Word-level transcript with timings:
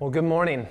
Well, 0.00 0.10
good 0.10 0.22
morning. 0.22 0.68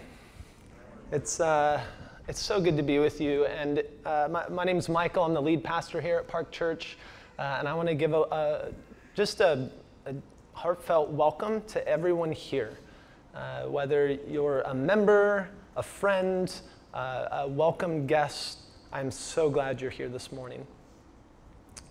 It's, 1.12 1.42
uh, 1.42 1.82
it's 2.30 2.42
so 2.42 2.62
good 2.62 2.78
to 2.78 2.82
be 2.82 3.00
with 3.00 3.20
you. 3.20 3.44
And 3.44 3.84
uh, 4.06 4.30
my, 4.32 4.48
my 4.48 4.64
name 4.64 4.78
is 4.78 4.88
Michael. 4.88 5.26
I'm 5.26 5.34
the 5.34 5.42
lead 5.42 5.66
pastor 5.66 6.00
here 6.00 6.16
at 6.16 6.30
Park 6.30 6.50
Church. 6.50 6.98
Uh, 7.38 7.58
and 7.60 7.68
I 7.68 7.74
want 7.74 7.90
to 7.90 7.94
give 7.94 8.14
a, 8.14 8.22
a 8.22 8.72
just 9.16 9.42
a, 9.42 9.70
a, 10.06 10.16
heartfelt 10.54 11.10
welcome 11.10 11.62
to 11.64 11.86
everyone 11.86 12.32
here. 12.32 12.78
Uh, 13.36 13.64
whether 13.64 14.12
you're 14.30 14.62
a 14.62 14.74
member, 14.74 15.50
a 15.76 15.84
friend, 15.84 16.62
uh, 16.94 17.28
a 17.30 17.48
welcome 17.50 18.08
guest, 18.08 18.60
I'm 18.94 19.12
so 19.12 19.50
glad 19.50 19.82
you're 19.82 19.92
here 19.92 20.08
this 20.08 20.32
morning. 20.32 20.66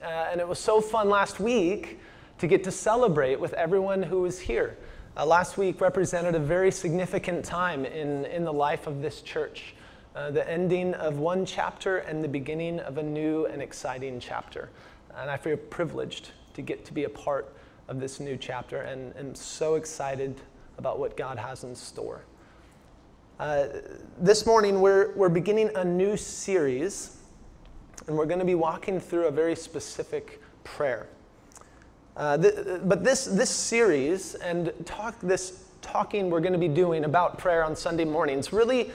Uh, 0.02 0.06
and 0.32 0.40
it 0.40 0.48
was 0.48 0.58
so 0.58 0.80
fun 0.80 1.10
last 1.10 1.38
week 1.38 1.98
to 2.38 2.46
get 2.46 2.64
to 2.64 2.70
celebrate 2.70 3.38
with 3.38 3.52
everyone 3.52 4.02
who 4.02 4.22
was 4.22 4.38
here. 4.38 4.78
Uh, 5.16 5.24
last 5.24 5.56
week 5.56 5.80
represented 5.80 6.34
a 6.34 6.38
very 6.38 6.70
significant 6.70 7.42
time 7.42 7.86
in, 7.86 8.26
in 8.26 8.44
the 8.44 8.52
life 8.52 8.86
of 8.86 9.00
this 9.00 9.22
church 9.22 9.74
uh, 10.14 10.30
the 10.30 10.50
ending 10.50 10.92
of 10.94 11.18
one 11.18 11.46
chapter 11.46 11.98
and 11.98 12.22
the 12.22 12.28
beginning 12.28 12.80
of 12.80 12.98
a 12.98 13.02
new 13.02 13.46
and 13.46 13.62
exciting 13.62 14.20
chapter. 14.20 14.68
And 15.16 15.30
I 15.30 15.38
feel 15.38 15.56
privileged 15.56 16.32
to 16.54 16.62
get 16.62 16.84
to 16.86 16.92
be 16.92 17.04
a 17.04 17.08
part 17.08 17.54
of 17.88 18.00
this 18.00 18.20
new 18.20 18.36
chapter 18.36 18.82
and 18.82 19.16
am 19.16 19.34
so 19.34 19.76
excited 19.76 20.40
about 20.76 20.98
what 20.98 21.16
God 21.16 21.38
has 21.38 21.64
in 21.64 21.74
store. 21.74 22.22
Uh, 23.38 23.66
this 24.18 24.44
morning, 24.44 24.80
we're, 24.80 25.14
we're 25.16 25.28
beginning 25.28 25.70
a 25.76 25.84
new 25.84 26.16
series, 26.16 27.18
and 28.06 28.16
we're 28.16 28.26
going 28.26 28.38
to 28.38 28.46
be 28.46 28.54
walking 28.54 29.00
through 29.00 29.26
a 29.26 29.30
very 29.30 29.56
specific 29.56 30.42
prayer. 30.64 31.08
Uh, 32.16 32.38
but 32.84 33.04
this, 33.04 33.26
this 33.26 33.50
series 33.50 34.34
and 34.36 34.72
talk, 34.86 35.20
this 35.20 35.64
talking 35.82 36.30
we're 36.30 36.40
going 36.40 36.52
to 36.52 36.58
be 36.58 36.68
doing 36.68 37.04
about 37.04 37.36
prayer 37.36 37.62
on 37.62 37.76
Sunday 37.76 38.04
mornings 38.04 38.52
really 38.52 38.90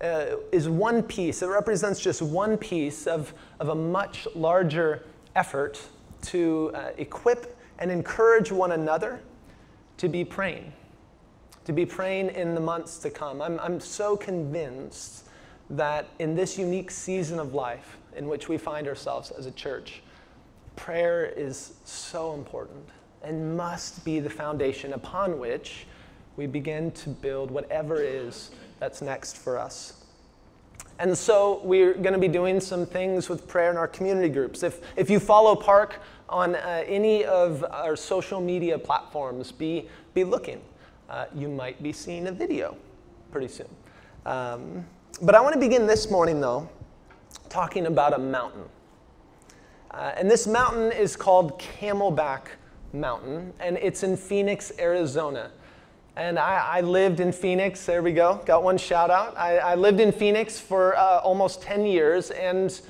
uh, 0.00 0.36
is 0.50 0.68
one 0.68 1.02
piece. 1.02 1.42
It 1.42 1.46
represents 1.46 2.00
just 2.00 2.20
one 2.20 2.56
piece 2.58 3.06
of, 3.06 3.32
of 3.60 3.68
a 3.68 3.74
much 3.74 4.26
larger 4.34 5.04
effort 5.36 5.80
to 6.22 6.72
uh, 6.74 6.90
equip 6.98 7.56
and 7.78 7.90
encourage 7.90 8.50
one 8.50 8.72
another 8.72 9.20
to 9.98 10.08
be 10.08 10.24
praying, 10.24 10.72
to 11.64 11.72
be 11.72 11.86
praying 11.86 12.30
in 12.30 12.54
the 12.54 12.60
months 12.60 12.98
to 12.98 13.10
come. 13.10 13.40
I'm, 13.40 13.60
I'm 13.60 13.78
so 13.80 14.16
convinced 14.16 15.28
that 15.70 16.08
in 16.18 16.34
this 16.34 16.58
unique 16.58 16.90
season 16.90 17.38
of 17.38 17.54
life 17.54 17.98
in 18.16 18.28
which 18.28 18.48
we 18.48 18.58
find 18.58 18.86
ourselves 18.86 19.30
as 19.30 19.46
a 19.46 19.50
church, 19.52 20.02
prayer 20.76 21.24
is 21.24 21.74
so 21.84 22.34
important 22.34 22.88
and 23.22 23.56
must 23.56 24.04
be 24.04 24.20
the 24.20 24.30
foundation 24.30 24.92
upon 24.92 25.38
which 25.38 25.86
we 26.36 26.46
begin 26.46 26.90
to 26.92 27.08
build 27.08 27.50
whatever 27.50 28.02
is 28.02 28.50
that's 28.80 29.00
next 29.00 29.36
for 29.36 29.58
us. 29.58 30.04
And 30.98 31.16
so 31.16 31.60
we're 31.64 31.94
going 31.94 32.12
to 32.12 32.18
be 32.18 32.28
doing 32.28 32.60
some 32.60 32.86
things 32.86 33.28
with 33.28 33.48
prayer 33.48 33.70
in 33.70 33.76
our 33.76 33.88
community 33.88 34.28
groups. 34.28 34.62
If, 34.62 34.80
if 34.96 35.10
you 35.10 35.18
follow 35.18 35.56
Park 35.56 36.00
on 36.28 36.54
uh, 36.54 36.84
any 36.86 37.24
of 37.24 37.64
our 37.64 37.96
social 37.96 38.40
media 38.40 38.78
platforms, 38.78 39.50
be, 39.50 39.88
be 40.14 40.22
looking. 40.22 40.60
Uh, 41.10 41.26
you 41.34 41.48
might 41.48 41.82
be 41.82 41.92
seeing 41.92 42.28
a 42.28 42.32
video 42.32 42.76
pretty 43.30 43.48
soon. 43.48 43.68
Um, 44.24 44.84
but 45.22 45.34
I 45.34 45.40
want 45.40 45.54
to 45.54 45.60
begin 45.60 45.86
this 45.86 46.10
morning, 46.10 46.40
though, 46.40 46.68
talking 47.48 47.86
about 47.86 48.14
a 48.14 48.18
mountain. 48.18 48.64
Uh, 49.94 50.12
and 50.16 50.28
this 50.28 50.48
mountain 50.48 50.90
is 50.90 51.14
called 51.14 51.56
Camelback 51.60 52.48
Mountain, 52.92 53.52
and 53.60 53.76
it's 53.76 54.02
in 54.02 54.16
Phoenix, 54.16 54.72
Arizona. 54.80 55.52
And 56.16 56.36
I, 56.36 56.78
I, 56.78 56.80
lived 56.80 57.20
in 57.20 57.30
Phoenix, 57.30 57.86
there 57.86 58.02
we 58.02 58.12
go, 58.12 58.42
got 58.44 58.64
one 58.64 58.76
shout 58.76 59.08
out. 59.08 59.38
I, 59.38 59.58
I 59.58 59.74
lived 59.76 60.00
in 60.00 60.10
Phoenix 60.10 60.58
for 60.58 60.96
uh, 60.96 61.20
almost 61.20 61.62
10 61.62 61.86
years, 61.86 62.32
and 62.32 62.80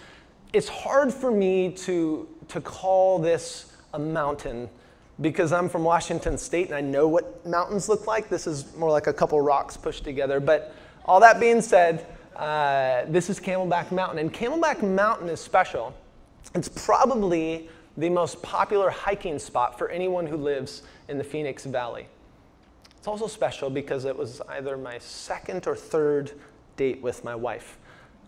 it's 0.54 0.68
hard 0.68 1.12
for 1.12 1.30
me 1.30 1.72
to, 1.72 2.26
to 2.48 2.60
call 2.62 3.18
this 3.18 3.76
a 3.92 3.98
mountain 3.98 4.70
because 5.20 5.52
I'm 5.52 5.68
from 5.68 5.84
Washington 5.84 6.38
State 6.38 6.68
and 6.68 6.74
I 6.74 6.80
know 6.80 7.06
what 7.06 7.46
mountains 7.46 7.86
look 7.86 8.06
like. 8.06 8.30
This 8.30 8.46
is 8.46 8.74
more 8.76 8.90
like 8.90 9.08
a 9.08 9.12
couple 9.12 9.38
rocks 9.42 9.76
pushed 9.76 10.04
together. 10.04 10.40
But 10.40 10.74
all 11.04 11.20
that 11.20 11.38
being 11.38 11.60
said, 11.60 12.06
uh, 12.34 13.04
this 13.08 13.28
is 13.28 13.38
Camelback 13.38 13.92
Mountain. 13.92 14.18
And 14.18 14.32
Camelback 14.32 14.82
Mountain 14.82 15.28
is 15.28 15.38
special 15.38 15.94
it's 16.54 16.68
probably 16.68 17.68
the 17.96 18.08
most 18.08 18.42
popular 18.42 18.90
hiking 18.90 19.38
spot 19.38 19.78
for 19.78 19.88
anyone 19.88 20.26
who 20.26 20.36
lives 20.36 20.82
in 21.08 21.18
the 21.18 21.24
Phoenix 21.24 21.64
Valley. 21.64 22.06
It's 22.96 23.06
also 23.06 23.26
special 23.26 23.70
because 23.70 24.04
it 24.04 24.16
was 24.16 24.40
either 24.48 24.76
my 24.76 24.98
second 24.98 25.66
or 25.66 25.76
third 25.76 26.32
date 26.76 27.02
with 27.02 27.22
my 27.24 27.34
wife. 27.34 27.78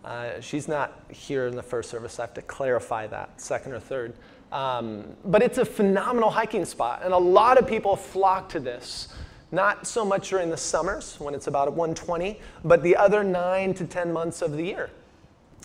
Uh, 0.05 0.39
she's 0.39 0.67
not 0.67 1.03
here 1.09 1.47
in 1.47 1.55
the 1.55 1.63
first 1.63 1.89
service, 1.89 2.19
I 2.19 2.23
have 2.23 2.33
to 2.35 2.41
clarify 2.43 3.07
that, 3.07 3.41
second 3.41 3.73
or 3.73 3.79
third. 3.79 4.13
Um, 4.51 5.03
but 5.25 5.41
it's 5.41 5.57
a 5.57 5.65
phenomenal 5.65 6.29
hiking 6.29 6.63
spot, 6.63 7.01
and 7.03 7.13
a 7.13 7.17
lot 7.17 7.57
of 7.57 7.67
people 7.67 7.95
flock 7.95 8.49
to 8.49 8.59
this. 8.59 9.09
Not 9.51 9.87
so 9.87 10.05
much 10.05 10.29
during 10.29 10.49
the 10.49 10.57
summers 10.57 11.19
when 11.19 11.33
it's 11.33 11.47
about 11.47 11.69
120, 11.73 12.39
but 12.63 12.83
the 12.83 12.95
other 12.95 13.23
nine 13.23 13.73
to 13.73 13.85
10 13.85 14.13
months 14.13 14.41
of 14.41 14.53
the 14.53 14.63
year. 14.63 14.89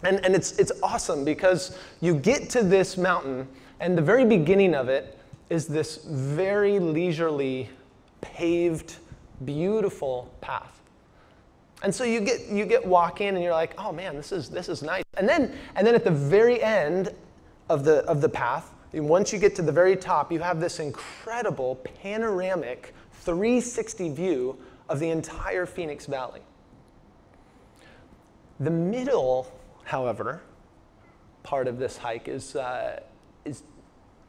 And, 0.04 0.24
and 0.24 0.34
it's, 0.34 0.52
it's 0.58 0.72
awesome 0.82 1.24
because 1.24 1.78
you 2.00 2.14
get 2.14 2.50
to 2.50 2.62
this 2.62 2.96
mountain, 2.96 3.48
and 3.80 3.96
the 3.96 4.02
very 4.02 4.24
beginning 4.24 4.74
of 4.74 4.88
it 4.88 5.18
is 5.50 5.66
this 5.66 6.04
very 6.04 6.78
leisurely, 6.78 7.68
paved, 8.20 8.96
beautiful 9.44 10.32
path. 10.40 10.80
And 11.82 11.94
so 11.94 12.04
you 12.04 12.20
get, 12.20 12.48
you 12.48 12.64
get 12.64 12.84
walking, 12.86 13.28
and 13.28 13.42
you're 13.42 13.52
like, 13.52 13.74
oh 13.78 13.92
man, 13.92 14.16
this 14.16 14.32
is, 14.32 14.48
this 14.48 14.68
is 14.68 14.82
nice. 14.82 15.02
And 15.16 15.28
then, 15.28 15.56
and 15.74 15.86
then 15.86 15.94
at 15.94 16.04
the 16.04 16.10
very 16.10 16.62
end 16.62 17.14
of 17.69 17.84
the, 17.84 18.04
of 18.04 18.20
the 18.20 18.28
path, 18.28 18.72
once 18.92 19.32
you 19.32 19.38
get 19.38 19.54
to 19.56 19.62
the 19.62 19.72
very 19.72 19.96
top, 19.96 20.30
you 20.30 20.40
have 20.40 20.60
this 20.60 20.78
incredible 20.78 21.76
panoramic 21.76 22.94
360 23.12 24.10
view 24.10 24.58
of 24.88 25.00
the 25.00 25.08
entire 25.08 25.64
Phoenix 25.64 26.06
Valley. 26.06 26.40
The 28.60 28.70
middle 28.70 29.50
however, 29.84 30.43
part 31.43 31.66
of 31.66 31.78
this 31.78 31.97
hike 31.97 32.28
is, 32.28 32.56
uh, 32.56 33.00
is 33.44 33.62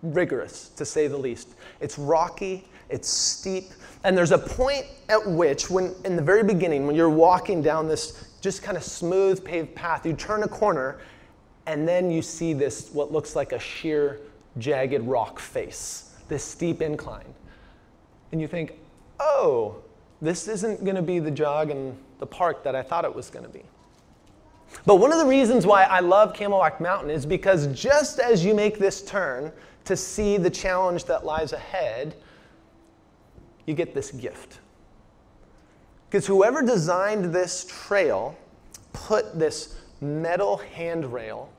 rigorous, 0.02 0.70
to 0.70 0.86
say 0.86 1.08
the 1.08 1.18
least. 1.18 1.50
It's 1.80 1.98
rocky, 1.98 2.68
it's 2.90 3.08
steep, 3.08 3.72
and 4.04 4.18
there's 4.18 4.32
a 4.32 4.38
point 4.38 4.86
at 5.10 5.26
which, 5.26 5.70
when 5.70 5.96
in 6.06 6.16
the 6.16 6.22
very 6.22 6.44
beginning, 6.44 6.86
when 6.86 6.96
you're 6.96 7.10
walking 7.10 7.62
down 7.62 7.88
this 7.88 8.28
just 8.42 8.62
kind 8.62 8.76
of 8.76 8.84
smooth 8.84 9.44
paved 9.44 9.74
path, 9.74 10.06
you 10.06 10.14
turn 10.14 10.44
a 10.44 10.48
corner, 10.48 11.00
and 11.66 11.88
then 11.88 12.12
you 12.12 12.22
see 12.22 12.54
this, 12.54 12.90
what 12.92 13.12
looks 13.12 13.36
like 13.36 13.54
a 13.54 13.60
sheer, 13.60 14.20
jagged 14.58 15.02
rock 15.04 15.40
face, 15.40 16.16
this 16.28 16.44
steep 16.44 16.82
incline. 16.82 17.34
And 18.32 18.42
you 18.42 18.48
think, 18.48 18.74
oh, 19.20 19.78
this 20.22 20.48
isn't 20.48 20.84
going 20.84 20.96
to 20.96 21.02
be 21.02 21.20
the 21.20 21.32
jog 21.32 21.70
in 21.70 21.98
the 22.20 22.26
park 22.26 22.64
that 22.64 22.76
I 22.76 22.82
thought 22.82 23.06
it 23.06 23.14
was 23.14 23.30
going 23.30 23.46
to 23.46 23.52
be. 23.52 23.64
But 24.86 24.96
one 24.96 25.12
of 25.12 25.20
the 25.20 25.26
reasons 25.26 25.66
why 25.66 25.84
I 25.84 26.00
love 26.00 26.34
Camelback 26.34 26.80
Mountain 26.80 27.10
is 27.10 27.26
because 27.26 27.68
just 27.68 28.20
as 28.20 28.44
you 28.44 28.54
make 28.54 28.80
this 28.80 29.02
turn 29.02 29.52
to 29.86 29.96
see 29.96 30.38
the 30.38 30.50
challenge 30.50 31.06
that 31.06 31.26
lies 31.26 31.54
ahead, 31.54 32.16
you 33.66 33.74
get 33.74 33.94
this 33.94 34.12
gift. 34.12 34.60
Because 36.10 36.28
whoever 36.28 36.62
designed 36.62 37.34
this 37.34 37.66
trail 37.66 38.38
put 38.92 39.38
this 39.38 39.76
metal 40.02 40.58
handrail 40.58 41.50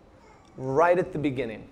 right 0.56 0.98
at 0.98 1.12
the 1.12 1.18
beginning 1.18 1.66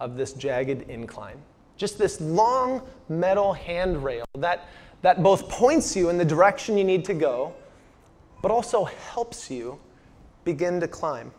of 0.00 0.16
this 0.16 0.32
jagged 0.32 0.88
incline. 0.88 1.36
Just 1.76 1.98
this 1.98 2.20
long 2.20 2.82
metal 3.08 3.52
handrail 3.52 4.24
that, 4.38 4.68
that 5.02 5.22
both 5.22 5.48
points 5.48 5.94
you 5.94 6.08
in 6.08 6.18
the 6.18 6.24
direction 6.24 6.78
you 6.78 6.84
need 6.84 7.04
to 7.04 7.14
go, 7.14 7.54
but 8.42 8.50
also 8.50 8.84
helps 8.84 9.50
you 9.50 9.78
begin 10.48 10.80
to 10.80 10.88
climb. 10.88 11.30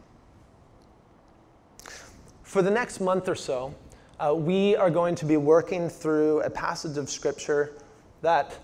For 2.43 2.61
the 2.61 2.69
next 2.69 2.99
month 2.99 3.27
or 3.27 3.33
so, 3.33 3.73
uh, 4.19 4.35
we 4.35 4.75
are 4.75 4.91
going 4.91 5.15
to 5.15 5.25
be 5.25 5.35
working 5.35 5.89
through 5.89 6.41
a 6.41 6.49
passage 6.51 6.95
of 6.95 7.09
Scripture 7.09 7.73
that 8.21 8.59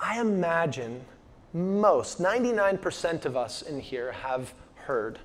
I 0.00 0.20
imagine 0.20 1.04
most, 1.52 2.20
99% 2.20 3.24
of 3.24 3.36
us 3.36 3.62
in 3.62 3.80
here, 3.80 4.12
have 4.12 4.54
heard 4.76 5.18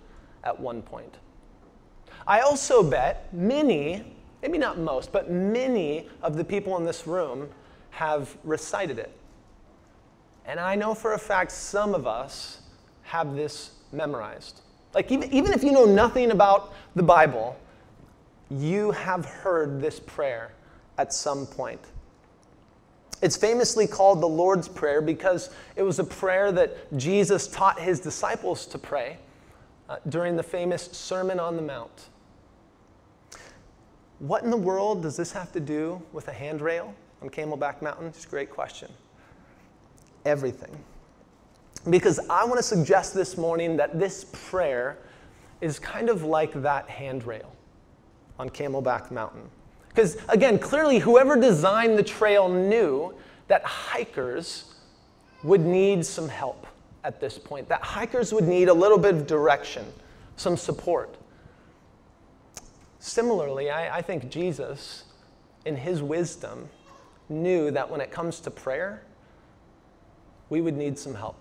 at 0.44 0.60
one 0.60 0.82
point. 0.82 1.18
I 2.26 2.40
also 2.40 2.82
bet 2.82 3.32
many, 3.32 4.04
maybe 4.42 4.58
not 4.58 4.80
most, 4.80 5.12
but 5.12 5.30
many 5.30 6.10
of 6.24 6.36
the 6.36 6.44
people 6.44 6.78
in 6.78 6.84
this 6.84 7.06
room 7.06 7.48
have 7.92 8.36
recited 8.44 8.98
it. 8.98 9.16
And 10.48 10.60
I 10.60 10.74
know 10.74 10.96
for 10.96 11.14
a 11.14 11.20
fact 11.20 11.52
some 11.52 11.94
of 11.94 12.08
us 12.08 12.64
have 13.04 13.36
this 13.36 13.74
memorized. 13.94 14.63
Like, 14.94 15.12
even, 15.12 15.34
even 15.34 15.54
if 15.54 15.64
you 15.64 15.72
know 15.72 15.86
nothing 15.86 16.32
about 16.32 16.74
the 16.96 17.04
Bible, 17.04 17.58
you 18.50 18.92
have 18.92 19.26
heard 19.26 19.82
this 19.82 20.00
prayer 20.00 20.54
at 20.98 21.14
some 21.14 21.46
point. 21.46 21.82
It's 23.22 23.38
famously 23.38 23.88
called 23.88 24.22
the 24.22 24.28
Lord's 24.28 24.68
Prayer 24.68 25.02
because 25.02 25.50
it 25.76 25.84
was 25.84 25.98
a 25.98 26.04
prayer 26.04 26.52
that 26.52 26.96
Jesus 26.98 27.48
taught 27.48 27.80
his 27.80 28.00
disciples 28.00 28.66
to 28.68 28.78
pray 28.78 29.18
uh, 29.90 29.98
during 30.10 30.36
the 30.36 30.44
famous 30.44 30.90
Sermon 30.92 31.40
on 31.40 31.56
the 31.56 31.62
Mount. 31.62 32.10
What 34.20 34.44
in 34.44 34.52
the 34.52 34.58
world 34.58 35.04
does 35.04 35.18
this 35.18 35.32
have 35.32 35.52
to 35.54 35.60
do 35.60 36.02
with 36.12 36.28
a 36.28 36.34
handrail 36.34 36.94
on 37.22 37.30
Camelback 37.30 37.82
Mountain? 37.82 38.08
It's 38.08 38.26
a 38.26 38.30
great 38.30 38.50
question. 38.50 38.92
Everything. 40.26 40.78
Because 41.90 42.20
I 42.30 42.46
want 42.46 42.58
to 42.58 42.64
suggest 42.64 43.14
this 43.14 43.38
morning 43.38 43.78
that 43.78 44.00
this 44.00 44.26
prayer 44.32 44.98
is 45.60 45.80
kind 45.80 46.10
of 46.10 46.24
like 46.24 46.54
that 46.62 46.90
handrail 46.90 47.54
on 48.40 48.50
Camelback 48.50 49.12
Mountain. 49.12 49.50
Because, 49.90 50.18
again, 50.30 50.58
clearly, 50.58 51.00
whoever 51.00 51.40
designed 51.40 51.98
the 51.98 52.04
trail 52.04 52.50
knew 52.50 53.14
that 53.48 53.64
hikers 53.64 54.74
would 55.44 55.62
need 55.62 56.06
some 56.06 56.30
help 56.30 56.66
at 57.04 57.20
this 57.20 57.38
point, 57.38 57.68
that 57.68 57.82
hikers 57.82 58.34
would 58.34 58.48
need 58.48 58.70
a 58.70 58.74
little 58.74 58.98
bit 58.98 59.14
of 59.14 59.28
direction, 59.28 59.86
some 60.38 60.56
support. 60.56 61.16
Similarly, 63.00 63.70
I, 63.70 63.98
I 63.98 64.02
think 64.02 64.30
Jesus, 64.30 65.04
in 65.66 65.76
his 65.76 66.02
wisdom, 66.02 66.70
knew 67.28 67.72
that 67.72 67.90
when 67.90 68.00
it 68.00 68.10
comes 68.10 68.40
to 68.42 68.52
prayer, 68.52 69.04
we 70.50 70.62
would 70.62 70.78
need 70.78 70.98
some 70.98 71.14
help. 71.14 71.36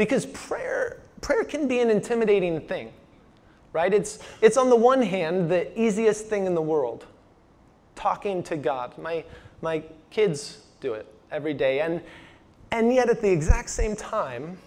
Because 0.00 0.24
prayer, 0.26 1.02
prayer 1.20 1.44
can 1.44 1.68
be 1.68 1.80
an 1.80 1.90
intimidating 1.90 2.60
thing 2.62 2.92
right? 3.72 3.92
It's, 3.92 4.18
it's 4.40 4.56
on 4.56 4.68
the 4.68 4.76
one 4.76 5.02
hand 5.02 5.50
the 5.50 5.80
easiest 5.80 6.26
thing 6.26 6.46
in 6.46 6.54
the 6.54 6.62
world 6.62 7.06
talking 7.94 8.42
to 8.44 8.56
God. 8.56 8.96
My, 8.98 9.24
my 9.62 9.82
kids 10.10 10.64
do 10.80 10.94
it 10.94 11.06
every 11.30 11.54
day. 11.54 11.80
And, 11.80 12.00
and 12.70 12.92
yet, 12.92 13.10
at 13.10 13.20
the 13.20 13.30
exact 13.30 13.70
same 13.70 13.94
time, 13.94 14.58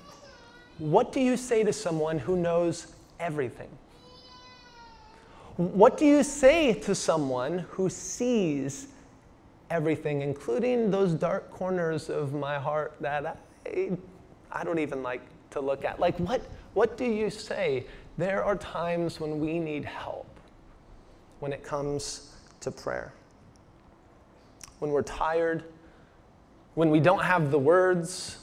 what 0.78 1.12
do 1.12 1.20
you 1.20 1.38
say 1.38 1.64
to 1.64 1.74
someone 1.74 2.20
who 2.20 2.36
knows 2.38 2.88
everything? 3.20 3.70
What 5.58 5.98
do 5.98 6.06
you 6.06 6.24
say 6.24 6.74
to 6.74 6.96
someone 6.96 7.60
who 7.70 7.90
sees 7.90 8.88
everything, 9.70 10.22
including 10.22 10.92
those 10.92 11.14
dark 11.14 11.52
corners 11.52 12.10
of 12.10 12.34
my 12.34 12.58
heart 12.60 12.96
that 13.02 13.38
I, 13.66 13.92
I 14.54 14.64
don't 14.64 14.80
even 14.80 15.04
like 15.04 15.22
to 15.52 15.60
look 15.60 15.84
at? 15.84 16.00
Like, 16.00 16.18
what, 16.18 16.42
what 16.74 16.98
do 16.98 17.06
you 17.06 17.30
say 17.30 17.86
there 18.18 18.44
are 18.44 18.56
times 18.56 19.20
when 19.20 19.40
we 19.40 19.60
need 19.60 19.84
help 19.84 20.28
when 21.40 21.52
it 21.52 21.64
comes 21.64 22.32
to 22.62 22.72
prayer. 22.72 23.12
When 24.80 24.92
we're 24.92 25.02
tired, 25.02 25.66
when 26.76 26.90
we 26.90 27.00
don't 27.00 27.24
have 27.24 27.52
the 27.52 27.60
words, 27.60 28.38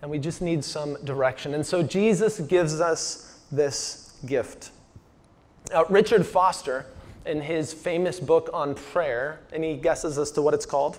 and 0.00 0.10
we 0.10 0.18
just 0.18 0.40
need 0.40 0.64
some 0.64 0.96
direction. 1.04 1.54
And 1.54 1.64
so 1.66 1.82
Jesus 1.82 2.40
gives 2.40 2.80
us 2.80 3.40
this 3.50 4.18
gift. 4.24 4.70
Uh, 5.74 5.84
Richard 5.90 6.26
Foster, 6.26 6.86
in 7.26 7.40
his 7.40 7.72
famous 7.72 8.20
book 8.20 8.50
on 8.52 8.74
prayer, 8.74 9.40
any 9.52 9.76
guesses 9.76 10.18
as 10.18 10.30
to 10.32 10.42
what 10.42 10.54
it's 10.54 10.66
called? 10.66 10.98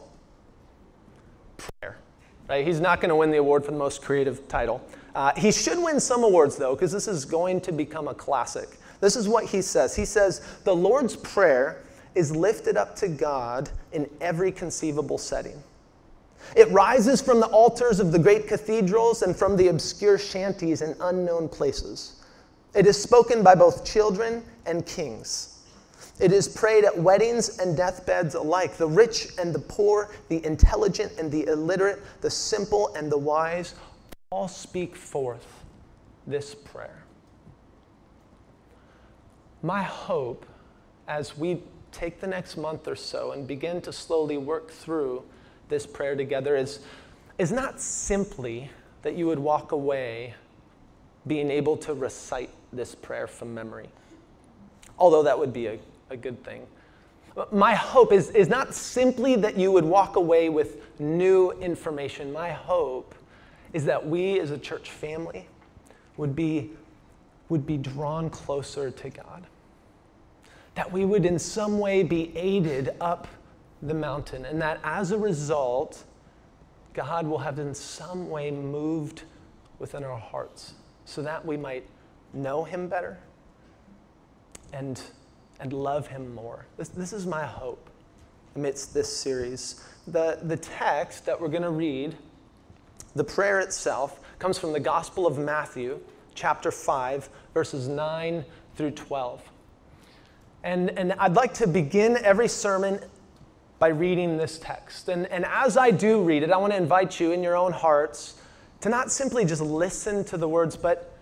Prayer. 1.57 1.97
Right? 2.47 2.65
He's 2.65 2.79
not 2.79 3.01
going 3.01 3.09
to 3.09 3.15
win 3.15 3.31
the 3.31 3.37
award 3.37 3.65
for 3.65 3.71
the 3.71 3.77
most 3.77 4.01
creative 4.01 4.47
title. 4.47 4.85
Uh, 5.15 5.31
he 5.35 5.51
should 5.51 5.81
win 5.81 5.99
some 5.99 6.23
awards, 6.23 6.57
though, 6.57 6.75
because 6.75 6.91
this 6.91 7.07
is 7.07 7.25
going 7.25 7.61
to 7.61 7.71
become 7.71 8.07
a 8.07 8.13
classic. 8.13 8.77
This 8.99 9.15
is 9.15 9.27
what 9.27 9.45
he 9.45 9.61
says 9.61 9.95
He 9.95 10.05
says, 10.05 10.41
The 10.63 10.75
Lord's 10.75 11.15
Prayer 11.15 11.81
is 12.13 12.35
lifted 12.35 12.77
up 12.77 12.95
to 12.97 13.07
God 13.07 13.69
in 13.91 14.09
every 14.21 14.51
conceivable 14.51 15.17
setting. 15.17 15.61
It 16.55 16.69
rises 16.69 17.21
from 17.21 17.39
the 17.39 17.47
altars 17.47 17.99
of 17.99 18.11
the 18.11 18.19
great 18.19 18.47
cathedrals 18.47 19.23
and 19.23 19.35
from 19.35 19.57
the 19.57 19.69
obscure 19.69 20.17
shanties 20.17 20.81
in 20.81 20.95
unknown 21.01 21.49
places. 21.49 22.23
It 22.73 22.85
is 22.85 23.01
spoken 23.01 23.41
by 23.41 23.55
both 23.55 23.85
children 23.85 24.43
and 24.65 24.85
kings. 24.85 25.54
It 26.19 26.31
is 26.31 26.47
prayed 26.47 26.85
at 26.85 26.97
weddings 26.97 27.59
and 27.59 27.75
deathbeds 27.75 28.35
alike. 28.35 28.77
The 28.77 28.87
rich 28.87 29.29
and 29.37 29.53
the 29.53 29.59
poor, 29.59 30.11
the 30.29 30.43
intelligent 30.45 31.13
and 31.19 31.29
the 31.31 31.47
illiterate, 31.47 32.01
the 32.21 32.29
simple 32.29 32.93
and 32.95 33.11
the 33.11 33.17
wise 33.17 33.75
all 34.29 34.47
speak 34.47 34.95
forth 34.95 35.45
this 36.25 36.55
prayer. 36.55 37.03
My 39.61 39.83
hope 39.83 40.45
as 41.07 41.37
we 41.37 41.61
take 41.91 42.19
the 42.19 42.27
next 42.27 42.57
month 42.57 42.87
or 42.87 42.95
so 42.95 43.31
and 43.31 43.47
begin 43.47 43.81
to 43.81 43.93
slowly 43.93 44.37
work 44.37 44.71
through 44.71 45.23
this 45.69 45.85
prayer 45.85 46.15
together 46.15 46.55
is, 46.55 46.79
is 47.37 47.51
not 47.51 47.79
simply 47.79 48.69
that 49.01 49.15
you 49.15 49.25
would 49.27 49.39
walk 49.39 49.71
away 49.71 50.33
being 51.27 51.49
able 51.49 51.77
to 51.77 51.93
recite 51.93 52.49
this 52.71 52.93
prayer 52.93 53.27
from 53.27 53.53
memory, 53.53 53.89
although 54.99 55.23
that 55.23 55.37
would 55.37 55.53
be 55.53 55.67
a, 55.67 55.79
a 56.09 56.17
good 56.17 56.43
thing. 56.43 56.65
My 57.51 57.75
hope 57.75 58.13
is, 58.13 58.29
is 58.29 58.47
not 58.47 58.73
simply 58.73 59.35
that 59.37 59.57
you 59.57 59.71
would 59.71 59.83
walk 59.83 60.15
away 60.15 60.49
with 60.49 60.99
new 60.99 61.51
information. 61.51 62.31
My 62.31 62.51
hope 62.51 63.13
is 63.73 63.83
that 63.85 64.07
we 64.07 64.39
as 64.39 64.51
a 64.51 64.57
church 64.57 64.91
family 64.91 65.47
would 66.15 66.35
be, 66.35 66.71
would 67.49 67.65
be 67.65 67.77
drawn 67.77 68.29
closer 68.29 68.89
to 68.89 69.09
God. 69.09 69.45
That 70.75 70.91
we 70.91 71.03
would 71.03 71.25
in 71.25 71.37
some 71.37 71.79
way 71.79 72.03
be 72.03 72.35
aided 72.37 72.95
up 73.01 73.27
the 73.81 73.93
mountain, 73.93 74.45
and 74.45 74.61
that 74.61 74.79
as 74.83 75.11
a 75.11 75.17
result, 75.17 76.05
God 76.93 77.27
will 77.27 77.37
have 77.39 77.59
in 77.59 77.73
some 77.73 78.29
way 78.29 78.49
moved 78.49 79.23
within 79.79 80.03
our 80.03 80.17
hearts 80.17 80.73
so 81.03 81.21
that 81.21 81.45
we 81.45 81.57
might 81.57 81.85
know 82.33 82.63
Him 82.63 82.87
better 82.87 83.17
and, 84.73 85.01
and 85.59 85.73
love 85.73 86.07
Him 86.07 86.33
more. 86.33 86.65
This, 86.77 86.89
this 86.89 87.13
is 87.13 87.25
my 87.25 87.45
hope 87.45 87.89
amidst 88.55 88.93
this 88.93 89.15
series. 89.15 89.83
The, 90.07 90.39
the 90.43 90.57
text 90.57 91.25
that 91.25 91.39
we're 91.39 91.49
going 91.49 91.63
to 91.63 91.69
read 91.69 92.15
the 93.15 93.23
prayer 93.23 93.59
itself 93.59 94.19
comes 94.39 94.59
from 94.59 94.73
the 94.73 94.79
Gospel 94.79 95.25
of 95.25 95.37
Matthew, 95.37 95.99
chapter 96.33 96.69
5, 96.69 97.29
verses 97.53 97.87
9 97.87 98.43
through 98.75 98.91
12. 98.91 99.41
And, 100.63 100.89
and 100.97 101.13
I'd 101.13 101.35
like 101.35 101.53
to 101.55 101.67
begin 101.67 102.17
every 102.17 102.49
sermon 102.49 102.99
by 103.79 103.87
reading 103.87 104.35
this 104.37 104.59
text. 104.59 105.07
And, 105.07 105.27
and 105.27 105.45
as 105.45 105.77
I 105.77 105.91
do 105.91 106.21
read 106.23 106.43
it, 106.43 106.51
I 106.51 106.57
want 106.57 106.73
to 106.73 106.77
invite 106.77 107.19
you 107.19 107.31
in 107.31 107.41
your 107.41 107.55
own 107.55 107.71
hearts 107.71 108.41
to 108.81 108.89
not 108.89 109.11
simply 109.11 109.45
just 109.45 109.61
listen 109.61 110.23
to 110.25 110.37
the 110.37 110.47
words, 110.47 110.75
but, 110.75 111.17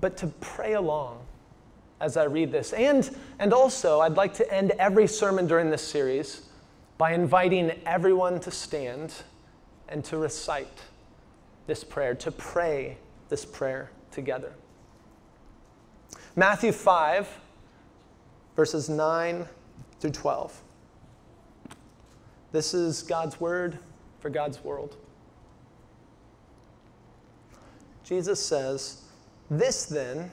but 0.00 0.16
to 0.18 0.26
pray 0.40 0.74
along 0.74 1.21
as 2.02 2.16
I 2.16 2.24
read 2.24 2.50
this. 2.50 2.72
And, 2.72 3.08
and 3.38 3.54
also, 3.54 4.00
I'd 4.00 4.16
like 4.16 4.34
to 4.34 4.52
end 4.52 4.72
every 4.72 5.06
sermon 5.06 5.46
during 5.46 5.70
this 5.70 5.86
series 5.86 6.48
by 6.98 7.12
inviting 7.12 7.70
everyone 7.86 8.40
to 8.40 8.50
stand 8.50 9.14
and 9.88 10.04
to 10.06 10.18
recite 10.18 10.82
this 11.68 11.84
prayer, 11.84 12.14
to 12.16 12.32
pray 12.32 12.98
this 13.28 13.44
prayer 13.44 13.92
together. 14.10 14.52
Matthew 16.34 16.72
5, 16.72 17.28
verses 18.56 18.88
9 18.88 19.46
through 20.00 20.10
12. 20.10 20.60
This 22.50 22.74
is 22.74 23.02
God's 23.02 23.40
word 23.40 23.78
for 24.18 24.28
God's 24.28 24.62
world. 24.64 24.96
Jesus 28.02 28.44
says, 28.44 29.02
This 29.48 29.84
then 29.84 30.32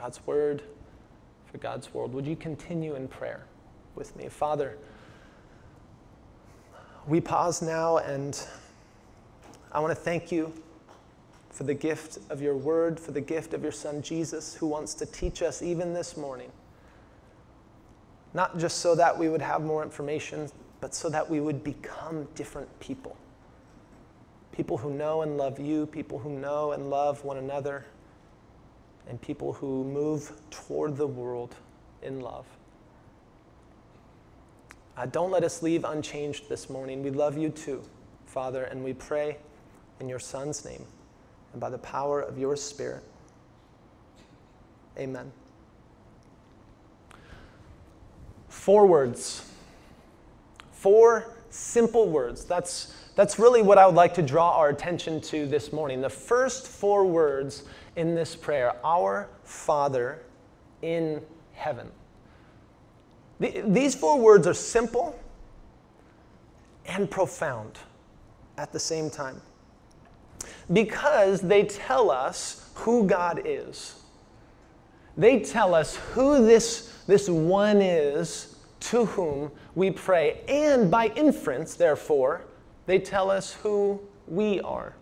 God's 0.00 0.26
word 0.26 0.62
for 1.44 1.58
God's 1.58 1.92
world. 1.92 2.14
Would 2.14 2.26
you 2.26 2.36
continue 2.36 2.94
in 2.94 3.06
prayer 3.06 3.44
with 3.94 4.16
me? 4.16 4.28
Father, 4.28 4.78
we 7.06 7.20
pause 7.20 7.60
now 7.60 7.98
and 7.98 8.42
I 9.72 9.80
want 9.80 9.90
to 9.90 10.00
thank 10.00 10.32
you 10.32 10.54
for 11.50 11.64
the 11.64 11.74
gift 11.74 12.18
of 12.30 12.40
your 12.40 12.56
word, 12.56 12.98
for 12.98 13.12
the 13.12 13.20
gift 13.20 13.52
of 13.52 13.62
your 13.62 13.72
son 13.72 14.00
Jesus, 14.00 14.54
who 14.54 14.66
wants 14.66 14.94
to 14.94 15.06
teach 15.06 15.42
us 15.42 15.60
even 15.60 15.92
this 15.92 16.16
morning 16.16 16.50
not 18.32 18.58
just 18.58 18.78
so 18.78 18.94
that 18.94 19.18
we 19.18 19.28
would 19.28 19.42
have 19.42 19.62
more 19.62 19.82
information, 19.82 20.48
but 20.80 20.94
so 20.94 21.08
that 21.08 21.28
we 21.28 21.40
would 21.40 21.64
become 21.64 22.28
different 22.34 22.68
people. 22.80 23.16
People 24.52 24.78
who 24.78 24.94
know 24.94 25.22
and 25.22 25.36
love 25.36 25.58
you, 25.58 25.86
people 25.86 26.18
who 26.18 26.30
know 26.30 26.72
and 26.72 26.88
love 26.88 27.24
one 27.24 27.38
another, 27.38 27.84
and 29.08 29.20
people 29.20 29.52
who 29.52 29.84
move 29.84 30.32
toward 30.50 30.96
the 30.96 31.06
world 31.06 31.54
in 32.02 32.20
love. 32.20 32.46
Uh, 34.96 35.06
don't 35.06 35.30
let 35.30 35.44
us 35.44 35.62
leave 35.62 35.84
unchanged 35.84 36.48
this 36.48 36.68
morning. 36.68 37.02
We 37.02 37.10
love 37.10 37.38
you 37.38 37.48
too, 37.48 37.82
Father, 38.26 38.64
and 38.64 38.84
we 38.84 38.92
pray 38.92 39.38
in 39.98 40.08
your 40.08 40.18
Son's 40.18 40.64
name 40.64 40.84
and 41.52 41.60
by 41.60 41.70
the 41.70 41.78
power 41.78 42.20
of 42.20 42.38
your 42.38 42.56
Spirit. 42.56 43.02
Amen. 44.98 45.32
Four 48.48 48.86
words. 48.86 49.50
Four 50.72 51.34
simple 51.50 52.08
words. 52.08 52.44
That's, 52.44 52.94
that's 53.16 53.38
really 53.38 53.62
what 53.62 53.78
I 53.78 53.86
would 53.86 53.94
like 53.94 54.14
to 54.14 54.22
draw 54.22 54.56
our 54.56 54.68
attention 54.68 55.20
to 55.22 55.46
this 55.46 55.72
morning. 55.72 56.00
The 56.00 56.10
first 56.10 56.66
four 56.66 57.04
words 57.06 57.64
in 57.96 58.14
this 58.14 58.36
prayer 58.36 58.74
Our 58.84 59.28
Father 59.44 60.22
in 60.82 61.22
heaven. 61.52 61.90
The, 63.38 63.62
these 63.66 63.94
four 63.94 64.18
words 64.18 64.46
are 64.46 64.54
simple 64.54 65.18
and 66.86 67.10
profound 67.10 67.78
at 68.58 68.72
the 68.72 68.80
same 68.80 69.10
time 69.10 69.40
because 70.72 71.40
they 71.40 71.64
tell 71.64 72.10
us 72.10 72.70
who 72.74 73.06
God 73.06 73.42
is. 73.44 73.96
They 75.16 75.40
tell 75.40 75.74
us 75.74 75.96
who 75.96 76.44
this, 76.46 77.02
this 77.06 77.28
one 77.28 77.80
is 77.82 78.56
to 78.80 79.04
whom 79.04 79.50
we 79.74 79.90
pray. 79.90 80.40
And 80.48 80.90
by 80.90 81.08
inference, 81.08 81.74
therefore, 81.74 82.42
they 82.86 82.98
tell 82.98 83.30
us 83.30 83.52
who 83.52 84.00
we 84.26 84.60
are. 84.60 84.94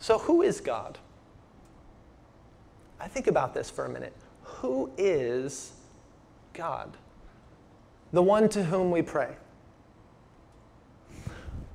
So, 0.00 0.18
who 0.18 0.42
is 0.42 0.60
God? 0.60 0.98
I 2.98 3.06
think 3.06 3.26
about 3.26 3.54
this 3.54 3.70
for 3.70 3.84
a 3.84 3.88
minute. 3.88 4.14
Who 4.42 4.90
is 4.98 5.72
God? 6.54 6.96
The 8.12 8.22
one 8.22 8.48
to 8.50 8.64
whom 8.64 8.90
we 8.90 9.02
pray. 9.02 9.36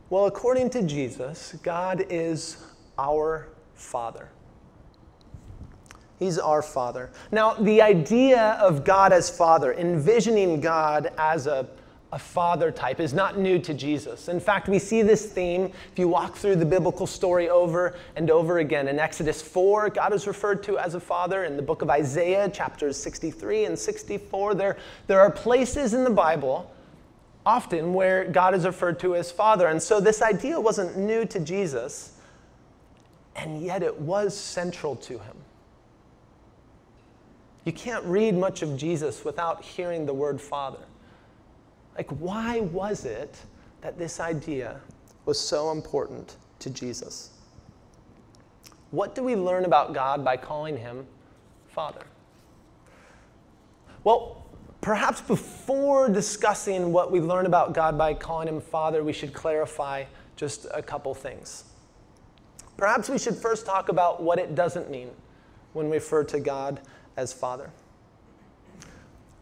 Well, 0.09 0.25
according 0.25 0.69
to 0.71 0.83
Jesus, 0.83 1.55
God 1.63 2.05
is 2.09 2.57
our 2.97 3.47
Father. 3.73 4.29
He's 6.19 6.37
our 6.39 6.61
Father. 6.61 7.11
Now, 7.31 7.53
the 7.53 7.81
idea 7.81 8.51
of 8.61 8.83
God 8.83 9.11
as 9.11 9.29
Father, 9.29 9.73
envisioning 9.73 10.61
God 10.61 11.11
as 11.17 11.47
a, 11.47 11.67
a 12.15 12.19
father 12.19 12.71
type, 12.71 13.01
is 13.01 13.13
not 13.13 13.37
new 13.37 13.59
to 13.59 13.73
Jesus. 13.73 14.29
In 14.29 14.39
fact, 14.39 14.69
we 14.69 14.79
see 14.79 15.01
this 15.01 15.25
theme 15.25 15.65
if 15.91 15.99
you 15.99 16.07
walk 16.07 16.37
through 16.37 16.55
the 16.55 16.65
biblical 16.65 17.05
story 17.05 17.49
over 17.49 17.97
and 18.15 18.31
over 18.31 18.59
again. 18.59 18.87
In 18.87 18.99
Exodus 18.99 19.41
4, 19.41 19.89
God 19.89 20.13
is 20.13 20.25
referred 20.25 20.63
to 20.63 20.77
as 20.77 20.95
a 20.95 20.99
father. 21.01 21.43
In 21.43 21.57
the 21.57 21.61
book 21.61 21.81
of 21.81 21.89
Isaiah, 21.89 22.47
chapters 22.47 22.95
63 22.95 23.65
and 23.65 23.77
64, 23.77 24.55
there, 24.55 24.77
there 25.07 25.19
are 25.19 25.29
places 25.29 25.93
in 25.93 26.05
the 26.05 26.09
Bible 26.09 26.71
often 27.45 27.93
where 27.93 28.23
God 28.23 28.55
is 28.55 28.65
referred 28.65 28.97
to 29.01 29.17
as 29.17 29.29
Father. 29.29 29.67
And 29.67 29.83
so 29.83 29.99
this 29.99 30.21
idea 30.21 30.57
wasn't 30.57 30.97
new 30.97 31.25
to 31.25 31.39
Jesus, 31.41 32.13
and 33.35 33.61
yet 33.61 33.83
it 33.83 33.99
was 33.99 34.35
central 34.35 34.95
to 34.95 35.19
him. 35.19 35.35
You 37.65 37.73
can't 37.73 38.05
read 38.05 38.35
much 38.35 38.61
of 38.61 38.77
Jesus 38.77 39.25
without 39.25 39.63
hearing 39.63 40.05
the 40.05 40.13
word 40.13 40.39
Father. 40.39 40.79
Like, 41.95 42.09
why 42.11 42.59
was 42.59 43.05
it 43.05 43.37
that 43.81 43.97
this 43.97 44.19
idea 44.19 44.79
was 45.25 45.39
so 45.39 45.71
important 45.71 46.35
to 46.59 46.69
Jesus? 46.69 47.31
What 48.91 49.15
do 49.15 49.23
we 49.23 49.35
learn 49.35 49.65
about 49.65 49.93
God 49.93 50.23
by 50.23 50.37
calling 50.37 50.77
him 50.77 51.05
Father? 51.67 52.03
Well, 54.03 54.45
perhaps 54.81 55.21
before 55.21 56.09
discussing 56.09 56.91
what 56.91 57.11
we 57.11 57.19
learn 57.19 57.45
about 57.45 57.73
God 57.73 57.97
by 57.97 58.13
calling 58.13 58.47
him 58.47 58.61
Father, 58.61 59.03
we 59.03 59.13
should 59.13 59.33
clarify 59.33 60.05
just 60.35 60.67
a 60.73 60.81
couple 60.81 61.13
things. 61.13 61.63
Perhaps 62.77 63.09
we 63.09 63.17
should 63.17 63.35
first 63.35 63.65
talk 63.65 63.89
about 63.89 64.21
what 64.21 64.37
it 64.37 64.53
doesn't 64.53 64.91
mean 64.91 65.09
when 65.73 65.89
we 65.89 65.95
refer 65.95 66.23
to 66.25 66.39
God 66.39 66.81
as 67.17 67.33
Father. 67.33 67.71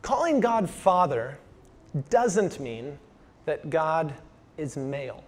Calling 0.02 0.40
God 0.40 0.70
Father 0.70 1.38
doesn't 2.10 2.60
mean 2.60 2.98
that 3.46 3.70
God 3.70 4.14
is 4.58 4.78
male. 4.78 5.24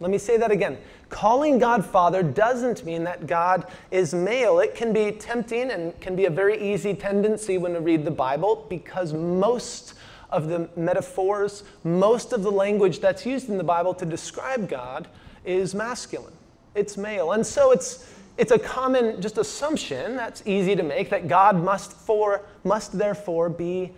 Let 0.00 0.10
me 0.10 0.18
say 0.18 0.36
that 0.36 0.52
again. 0.52 0.78
Calling 1.08 1.58
God 1.58 1.84
Father 1.84 2.22
doesn't 2.22 2.84
mean 2.84 3.04
that 3.04 3.26
God 3.26 3.66
is 3.90 4.14
male. 4.14 4.60
It 4.60 4.74
can 4.74 4.92
be 4.92 5.10
tempting 5.12 5.70
and 5.70 5.98
can 6.00 6.14
be 6.14 6.26
a 6.26 6.30
very 6.30 6.60
easy 6.60 6.94
tendency 6.94 7.58
when 7.58 7.72
we 7.72 7.78
read 7.80 8.04
the 8.04 8.10
Bible 8.10 8.66
because 8.68 9.12
most 9.12 9.94
of 10.30 10.48
the 10.48 10.68
metaphors, 10.76 11.64
most 11.82 12.32
of 12.32 12.42
the 12.42 12.50
language 12.50 13.00
that's 13.00 13.26
used 13.26 13.48
in 13.48 13.58
the 13.58 13.64
Bible 13.64 13.94
to 13.94 14.06
describe 14.06 14.68
God 14.68 15.08
is 15.44 15.74
masculine. 15.74 16.34
It's 16.74 16.96
male. 16.96 17.32
And 17.32 17.44
so 17.44 17.72
it's 17.72 18.14
it's 18.36 18.52
a 18.52 18.58
common 18.58 19.20
just 19.20 19.36
assumption 19.36 20.14
that's 20.14 20.44
easy 20.46 20.76
to 20.76 20.84
make 20.84 21.10
that 21.10 21.26
God 21.26 21.60
must 21.60 21.90
for 21.92 22.42
must 22.62 22.96
therefore 22.96 23.48
be 23.48 23.92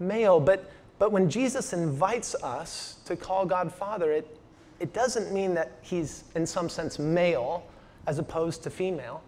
male. 0.00 0.40
But 0.40 0.70
but 1.00 1.12
when 1.12 1.30
Jesus 1.30 1.72
invites 1.72 2.34
us 2.36 2.96
to 3.06 3.16
call 3.16 3.46
God 3.46 3.72
Father, 3.72 4.12
it, 4.12 4.36
it 4.80 4.92
doesn't 4.92 5.32
mean 5.32 5.54
that 5.54 5.72
he's 5.80 6.24
in 6.34 6.46
some 6.46 6.68
sense 6.68 6.98
male 6.98 7.64
as 8.06 8.18
opposed 8.18 8.62
to 8.64 8.70
female. 8.70 9.22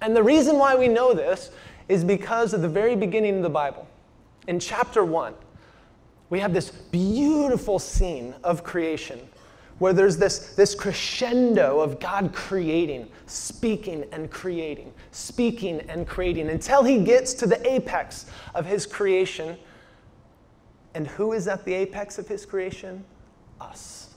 And 0.00 0.14
the 0.14 0.22
reason 0.22 0.56
why 0.56 0.76
we 0.76 0.86
know 0.86 1.12
this 1.14 1.50
is 1.88 2.04
because 2.04 2.54
of 2.54 2.62
the 2.62 2.68
very 2.68 2.94
beginning 2.94 3.38
of 3.38 3.42
the 3.42 3.50
Bible. 3.50 3.88
In 4.46 4.60
chapter 4.60 5.04
1, 5.04 5.34
we 6.30 6.38
have 6.38 6.54
this 6.54 6.70
beautiful 6.70 7.80
scene 7.80 8.32
of 8.44 8.62
creation 8.62 9.18
where 9.80 9.94
there's 9.94 10.18
this, 10.18 10.54
this 10.54 10.74
crescendo 10.74 11.80
of 11.80 11.98
God 11.98 12.34
creating, 12.34 13.08
speaking 13.26 14.04
and 14.12 14.30
creating, 14.30 14.92
speaking 15.10 15.80
and 15.88 16.06
creating, 16.06 16.50
until 16.50 16.84
he 16.84 17.02
gets 17.02 17.32
to 17.32 17.46
the 17.46 17.66
apex 17.68 18.26
of 18.54 18.66
his 18.66 18.84
creation. 18.84 19.56
And 20.94 21.06
who 21.06 21.32
is 21.32 21.48
at 21.48 21.64
the 21.64 21.72
apex 21.72 22.18
of 22.18 22.28
his 22.28 22.44
creation? 22.44 23.02
Us. 23.58 24.14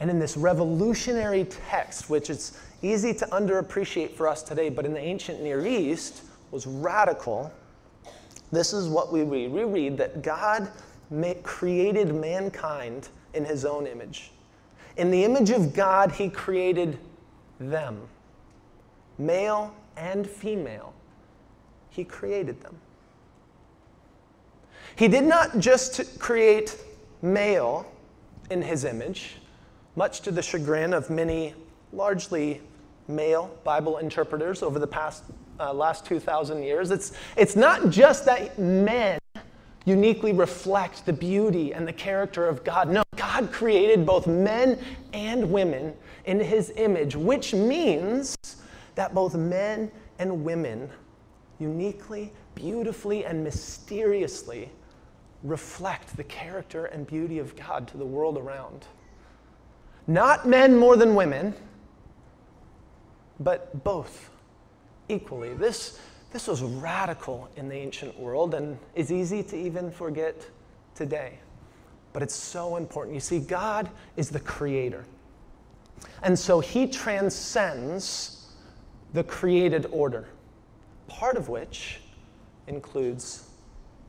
And 0.00 0.10
in 0.10 0.18
this 0.18 0.36
revolutionary 0.36 1.44
text, 1.44 2.10
which 2.10 2.28
is 2.28 2.58
easy 2.82 3.14
to 3.14 3.26
underappreciate 3.26 4.10
for 4.10 4.26
us 4.26 4.42
today, 4.42 4.68
but 4.68 4.84
in 4.84 4.92
the 4.92 5.00
ancient 5.00 5.42
Near 5.42 5.64
East 5.64 6.24
was 6.50 6.66
radical, 6.66 7.52
this 8.50 8.72
is 8.72 8.88
what 8.88 9.12
we 9.12 9.22
read. 9.22 9.52
We 9.52 9.62
read 9.62 9.96
that 9.98 10.22
God 10.22 10.68
created 11.44 12.12
mankind 12.12 13.10
in 13.34 13.44
his 13.44 13.64
own 13.64 13.86
image. 13.86 14.30
In 14.96 15.10
the 15.10 15.24
image 15.24 15.50
of 15.50 15.74
God, 15.74 16.12
he 16.12 16.28
created 16.28 16.98
them, 17.58 18.08
male 19.18 19.74
and 19.96 20.28
female. 20.28 20.94
He 21.90 22.04
created 22.04 22.60
them. 22.60 22.76
He 24.96 25.08
did 25.08 25.24
not 25.24 25.58
just 25.58 26.18
create 26.20 26.76
male 27.22 27.86
in 28.50 28.62
his 28.62 28.84
image, 28.84 29.36
much 29.96 30.20
to 30.22 30.30
the 30.30 30.42
chagrin 30.42 30.92
of 30.92 31.10
many 31.10 31.54
largely 31.92 32.60
male 33.08 33.56
Bible 33.64 33.98
interpreters 33.98 34.62
over 34.62 34.78
the 34.78 34.86
past 34.86 35.24
uh, 35.60 35.72
last 35.72 36.04
2,000 36.06 36.62
years. 36.62 36.90
It's, 36.90 37.12
it's 37.36 37.56
not 37.56 37.90
just 37.90 38.24
that 38.26 38.58
men 38.58 39.18
uniquely 39.84 40.32
reflect 40.32 41.04
the 41.04 41.12
beauty 41.12 41.72
and 41.74 41.86
the 41.86 41.92
character 41.92 42.46
of 42.46 42.64
God. 42.64 42.88
No, 42.88 43.02
God 43.16 43.52
created 43.52 44.06
both 44.06 44.26
men 44.26 44.78
and 45.12 45.50
women 45.50 45.94
in 46.24 46.40
his 46.40 46.72
image, 46.76 47.16
which 47.16 47.52
means 47.52 48.36
that 48.94 49.14
both 49.14 49.34
men 49.34 49.90
and 50.18 50.44
women 50.44 50.88
uniquely, 51.58 52.32
beautifully, 52.54 53.24
and 53.24 53.44
mysteriously 53.44 54.70
reflect 55.42 56.16
the 56.16 56.24
character 56.24 56.86
and 56.86 57.06
beauty 57.06 57.38
of 57.38 57.54
God 57.54 57.86
to 57.88 57.98
the 57.98 58.06
world 58.06 58.38
around. 58.38 58.86
Not 60.06 60.46
men 60.46 60.76
more 60.76 60.96
than 60.96 61.14
women, 61.14 61.54
but 63.40 63.84
both 63.84 64.30
equally. 65.08 65.54
This 65.54 65.98
this 66.34 66.48
was 66.48 66.62
radical 66.62 67.48
in 67.54 67.68
the 67.68 67.76
ancient 67.76 68.18
world 68.18 68.54
and 68.54 68.76
is 68.96 69.12
easy 69.12 69.40
to 69.40 69.56
even 69.56 69.88
forget 69.88 70.34
today. 70.96 71.38
But 72.12 72.24
it's 72.24 72.34
so 72.34 72.74
important. 72.74 73.14
You 73.14 73.20
see, 73.20 73.38
God 73.38 73.88
is 74.16 74.30
the 74.30 74.40
creator. 74.40 75.04
And 76.24 76.36
so 76.36 76.58
he 76.58 76.88
transcends 76.88 78.48
the 79.12 79.22
created 79.22 79.86
order. 79.92 80.26
part 81.06 81.36
of 81.36 81.48
which 81.48 82.00
includes 82.66 83.48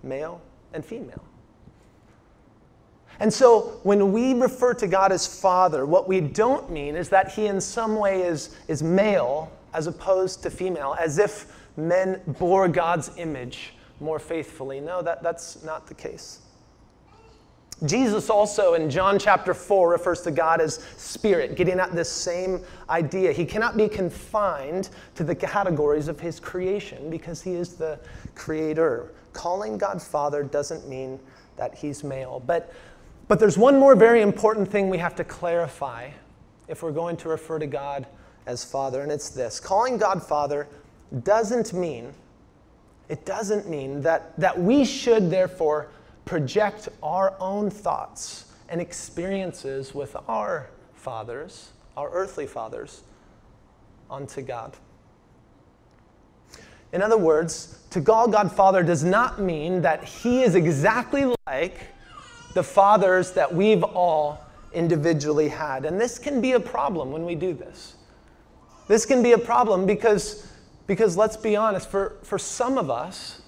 male 0.02 0.42
and 0.74 0.84
female. 0.84 1.24
And 3.20 3.32
so 3.32 3.80
when 3.84 4.12
we 4.12 4.34
refer 4.34 4.74
to 4.74 4.88
God 4.88 5.12
as 5.12 5.28
Father, 5.40 5.86
what 5.86 6.08
we 6.08 6.22
don't 6.22 6.72
mean 6.72 6.96
is 6.96 7.10
that 7.10 7.32
He 7.32 7.46
in 7.46 7.62
some 7.62 7.96
way 7.98 8.24
is, 8.24 8.56
is 8.68 8.82
male 8.82 9.52
as 9.76 9.88
opposed 9.88 10.42
to 10.44 10.50
female, 10.50 10.96
as 11.00 11.18
if 11.18 11.54
men 11.78 12.22
bore 12.40 12.68
God's 12.68 13.12
image 13.18 13.74
more 14.00 14.20
faithfully. 14.20 14.80
No, 14.80 15.02
that, 15.02 15.22
that's 15.22 15.64
not 15.64 15.88
the 15.88 15.94
case. 15.94 16.40
Jesus 17.84 18.30
also 18.30 18.76
in 18.76 18.90
John 18.90 19.20
chapter 19.20 19.54
4 19.54 19.90
refers 19.90 20.22
to 20.22 20.32
God 20.32 20.62
as 20.62 20.76
spirit, 20.96 21.58
getting 21.58 21.78
at 21.78 21.94
this 21.94 22.10
same 22.10 22.62
idea. 22.90 23.34
He 23.34 23.44
cannot 23.44 23.76
be 23.76 23.90
confined 23.90 24.90
to 25.16 25.26
the 25.26 25.36
categories 25.36 26.08
of 26.08 26.18
his 26.18 26.40
creation 26.40 27.10
because 27.10 27.42
he 27.42 27.54
is 27.54 27.74
the 27.74 28.00
creator. 28.34 29.12
Calling 29.34 29.78
God 29.78 30.02
Father 30.02 30.42
doesn't 30.42 30.88
mean 30.88 31.20
that 31.58 31.76
he's 31.76 32.02
male. 32.02 32.42
But, 32.46 32.74
but 33.28 33.40
there's 33.40 33.58
one 33.58 33.78
more 33.78 33.96
very 33.96 34.22
important 34.22 34.72
thing 34.72 34.90
we 34.90 34.98
have 35.00 35.16
to 35.16 35.26
clarify 35.26 36.12
if 36.70 36.82
we're 36.82 36.94
going 36.94 37.18
to 37.18 37.30
refer 37.30 37.60
to 37.60 37.68
God 37.68 38.08
as 38.46 38.64
Father, 38.64 39.02
and 39.02 39.12
it's 39.12 39.30
this 39.30 39.60
calling 39.60 39.98
God 39.98 40.22
Father 40.22 40.68
doesn't 41.24 41.74
mean, 41.74 42.14
it 43.10 43.26
doesn't 43.26 43.70
mean 43.70 44.02
that, 44.02 44.38
that 44.40 44.60
we 44.60 44.86
should 44.86 45.30
therefore 45.30 45.90
project 46.26 46.90
our 47.04 47.36
own 47.40 47.70
thoughts 47.70 48.46
and 48.70 48.82
experiences 48.82 49.94
with 49.94 50.16
our 50.28 50.70
fathers, 50.94 51.70
our 51.96 52.10
earthly 52.12 52.48
fathers, 52.48 53.04
onto 54.10 54.42
God. 54.42 54.76
In 56.92 57.02
other 57.02 57.18
words, 57.18 57.80
to 57.92 58.02
call 58.02 58.28
God 58.28 58.52
Father 58.52 58.82
does 58.82 59.04
not 59.04 59.40
mean 59.40 59.82
that 59.82 60.04
He 60.04 60.44
is 60.44 60.56
exactly 60.56 61.34
like 61.48 61.78
the 62.54 62.64
fathers 62.64 63.32
that 63.32 63.54
we've 63.54 63.84
all 63.84 64.40
individually 64.74 65.50
had. 65.50 65.86
And 65.86 66.00
this 66.00 66.18
can 66.18 66.42
be 66.42 66.54
a 66.54 66.60
problem 66.60 67.12
when 67.12 67.26
we 67.26 67.36
do 67.36 67.54
this. 67.54 67.96
This 68.88 69.06
can 69.06 69.24
be 69.24 69.32
a 69.32 69.38
problem 69.38 69.86
because, 69.86 70.48
because 70.88 71.18
let's 71.18 71.38
be 71.38 71.56
honest, 71.56 71.90
for, 71.90 72.18
for 72.24 72.38
some 72.38 72.78
of 72.78 72.90
us, 72.90 73.42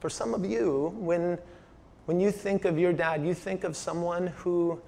for 0.00 0.08
some 0.10 0.34
of 0.34 0.44
you, 0.44 0.94
when 0.96 1.38
when 2.06 2.20
you 2.20 2.32
think 2.32 2.64
of 2.64 2.78
your 2.78 2.92
dad, 2.92 3.24
you 3.24 3.34
think 3.34 3.64
of 3.64 3.76
someone 3.76 4.28
who 4.28 4.80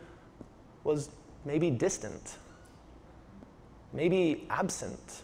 was 0.82 1.10
maybe 1.44 1.70
distant, 1.70 2.36
maybe 3.92 4.46
absent. 4.50 5.22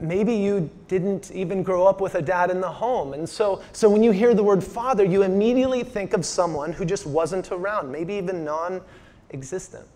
Maybe 0.00 0.34
you 0.34 0.68
didn't 0.88 1.30
even 1.30 1.62
grow 1.62 1.86
up 1.86 2.00
with 2.00 2.16
a 2.16 2.22
dad 2.22 2.50
in 2.50 2.60
the 2.60 2.70
home. 2.70 3.12
And 3.12 3.28
so, 3.28 3.62
so 3.72 3.88
when 3.88 4.02
you 4.02 4.10
hear 4.10 4.34
the 4.34 4.42
word 4.42 4.64
father, 4.64 5.04
you 5.04 5.22
immediately 5.22 5.84
think 5.84 6.12
of 6.12 6.24
someone 6.24 6.72
who 6.72 6.84
just 6.84 7.06
wasn't 7.06 7.52
around, 7.52 7.92
maybe 7.92 8.14
even 8.14 8.44
non 8.44 8.80
existent. 9.30 9.86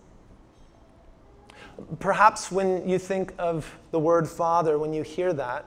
Perhaps 1.99 2.51
when 2.51 2.89
you 2.89 2.99
think 2.99 3.33
of 3.39 3.77
the 3.91 3.99
word 3.99 4.29
father, 4.29 4.79
when 4.79 4.93
you 4.93 5.03
hear 5.03 5.33
that, 5.33 5.65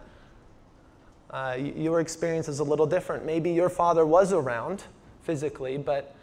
uh, 1.29 1.57
your 1.57 1.99
experience 1.99 2.47
is 2.47 2.59
a 2.59 2.63
little 2.63 2.85
different. 2.85 3.25
Maybe 3.25 3.51
your 3.51 3.69
father 3.69 4.05
was 4.05 4.31
around 4.31 4.83
physically, 5.21 5.77
but, 5.77 6.15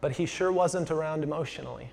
but 0.00 0.12
he 0.12 0.26
sure 0.26 0.52
wasn't 0.52 0.90
around 0.90 1.24
emotionally. 1.24 1.90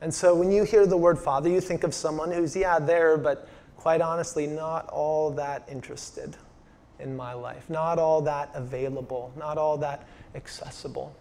And 0.00 0.12
so 0.12 0.34
when 0.34 0.50
you 0.50 0.64
hear 0.64 0.86
the 0.86 0.96
word 0.96 1.18
father, 1.18 1.48
you 1.48 1.60
think 1.60 1.84
of 1.84 1.94
someone 1.94 2.30
who's, 2.30 2.54
yeah, 2.54 2.78
there, 2.78 3.16
but 3.16 3.48
quite 3.76 4.00
honestly, 4.00 4.46
not 4.46 4.88
all 4.90 5.30
that 5.32 5.68
interested 5.70 6.36
in 7.00 7.16
my 7.16 7.32
life, 7.32 7.68
not 7.68 7.98
all 7.98 8.20
that 8.22 8.50
available, 8.54 9.32
not 9.36 9.58
all 9.58 9.76
that 9.78 10.06
accessible. 10.34 11.14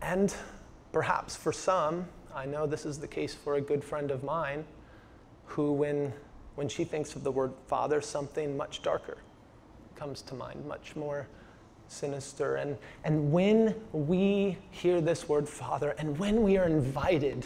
And 0.00 0.34
perhaps 0.96 1.36
for 1.36 1.52
some, 1.52 2.06
I 2.34 2.46
know 2.46 2.66
this 2.66 2.86
is 2.86 2.98
the 2.98 3.06
case 3.06 3.34
for 3.34 3.56
a 3.56 3.60
good 3.60 3.84
friend 3.84 4.10
of 4.10 4.24
mine, 4.24 4.64
who, 5.44 5.70
when 5.72 6.10
when 6.54 6.70
she 6.70 6.84
thinks 6.84 7.14
of 7.14 7.22
the 7.22 7.30
word 7.30 7.52
father, 7.66 8.00
something 8.00 8.56
much 8.56 8.80
darker 8.80 9.18
comes 9.94 10.22
to 10.22 10.34
mind, 10.34 10.64
much 10.64 10.96
more 10.96 11.28
sinister. 11.88 12.56
And, 12.56 12.78
and 13.04 13.30
when 13.30 13.74
we 13.92 14.56
hear 14.70 15.02
this 15.02 15.28
word 15.28 15.46
father, 15.46 15.94
and 15.98 16.18
when 16.18 16.42
we 16.42 16.56
are 16.56 16.64
invited 16.64 17.44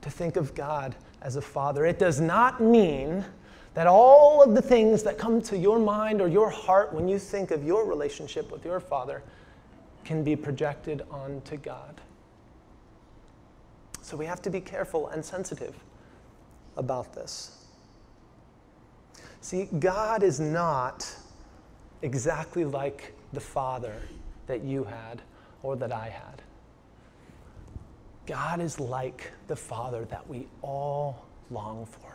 to 0.00 0.08
think 0.08 0.36
of 0.36 0.54
God 0.54 0.96
as 1.20 1.36
a 1.36 1.42
father, 1.42 1.84
it 1.84 1.98
does 1.98 2.18
not 2.18 2.62
mean 2.62 3.26
that 3.74 3.86
all 3.86 4.42
of 4.42 4.54
the 4.54 4.62
things 4.62 5.02
that 5.02 5.18
come 5.18 5.42
to 5.42 5.58
your 5.58 5.78
mind 5.78 6.22
or 6.22 6.28
your 6.28 6.48
heart 6.48 6.94
when 6.94 7.08
you 7.08 7.18
think 7.18 7.50
of 7.50 7.62
your 7.62 7.84
relationship 7.84 8.50
with 8.50 8.64
your 8.64 8.80
father 8.80 9.22
can 10.02 10.24
be 10.24 10.34
projected 10.34 11.02
onto 11.10 11.58
God. 11.58 12.00
So 14.06 14.16
we 14.16 14.24
have 14.26 14.40
to 14.42 14.50
be 14.50 14.60
careful 14.60 15.08
and 15.08 15.24
sensitive 15.24 15.74
about 16.76 17.12
this. 17.12 17.66
See, 19.40 19.64
God 19.80 20.22
is 20.22 20.38
not 20.38 21.12
exactly 22.02 22.64
like 22.64 23.14
the 23.32 23.40
Father 23.40 23.96
that 24.46 24.62
you 24.62 24.84
had 24.84 25.22
or 25.64 25.74
that 25.74 25.90
I 25.90 26.08
had. 26.08 26.40
God 28.26 28.60
is 28.60 28.78
like 28.78 29.32
the 29.48 29.56
Father 29.56 30.04
that 30.04 30.28
we 30.28 30.46
all 30.62 31.26
long 31.50 31.84
for. 31.84 32.14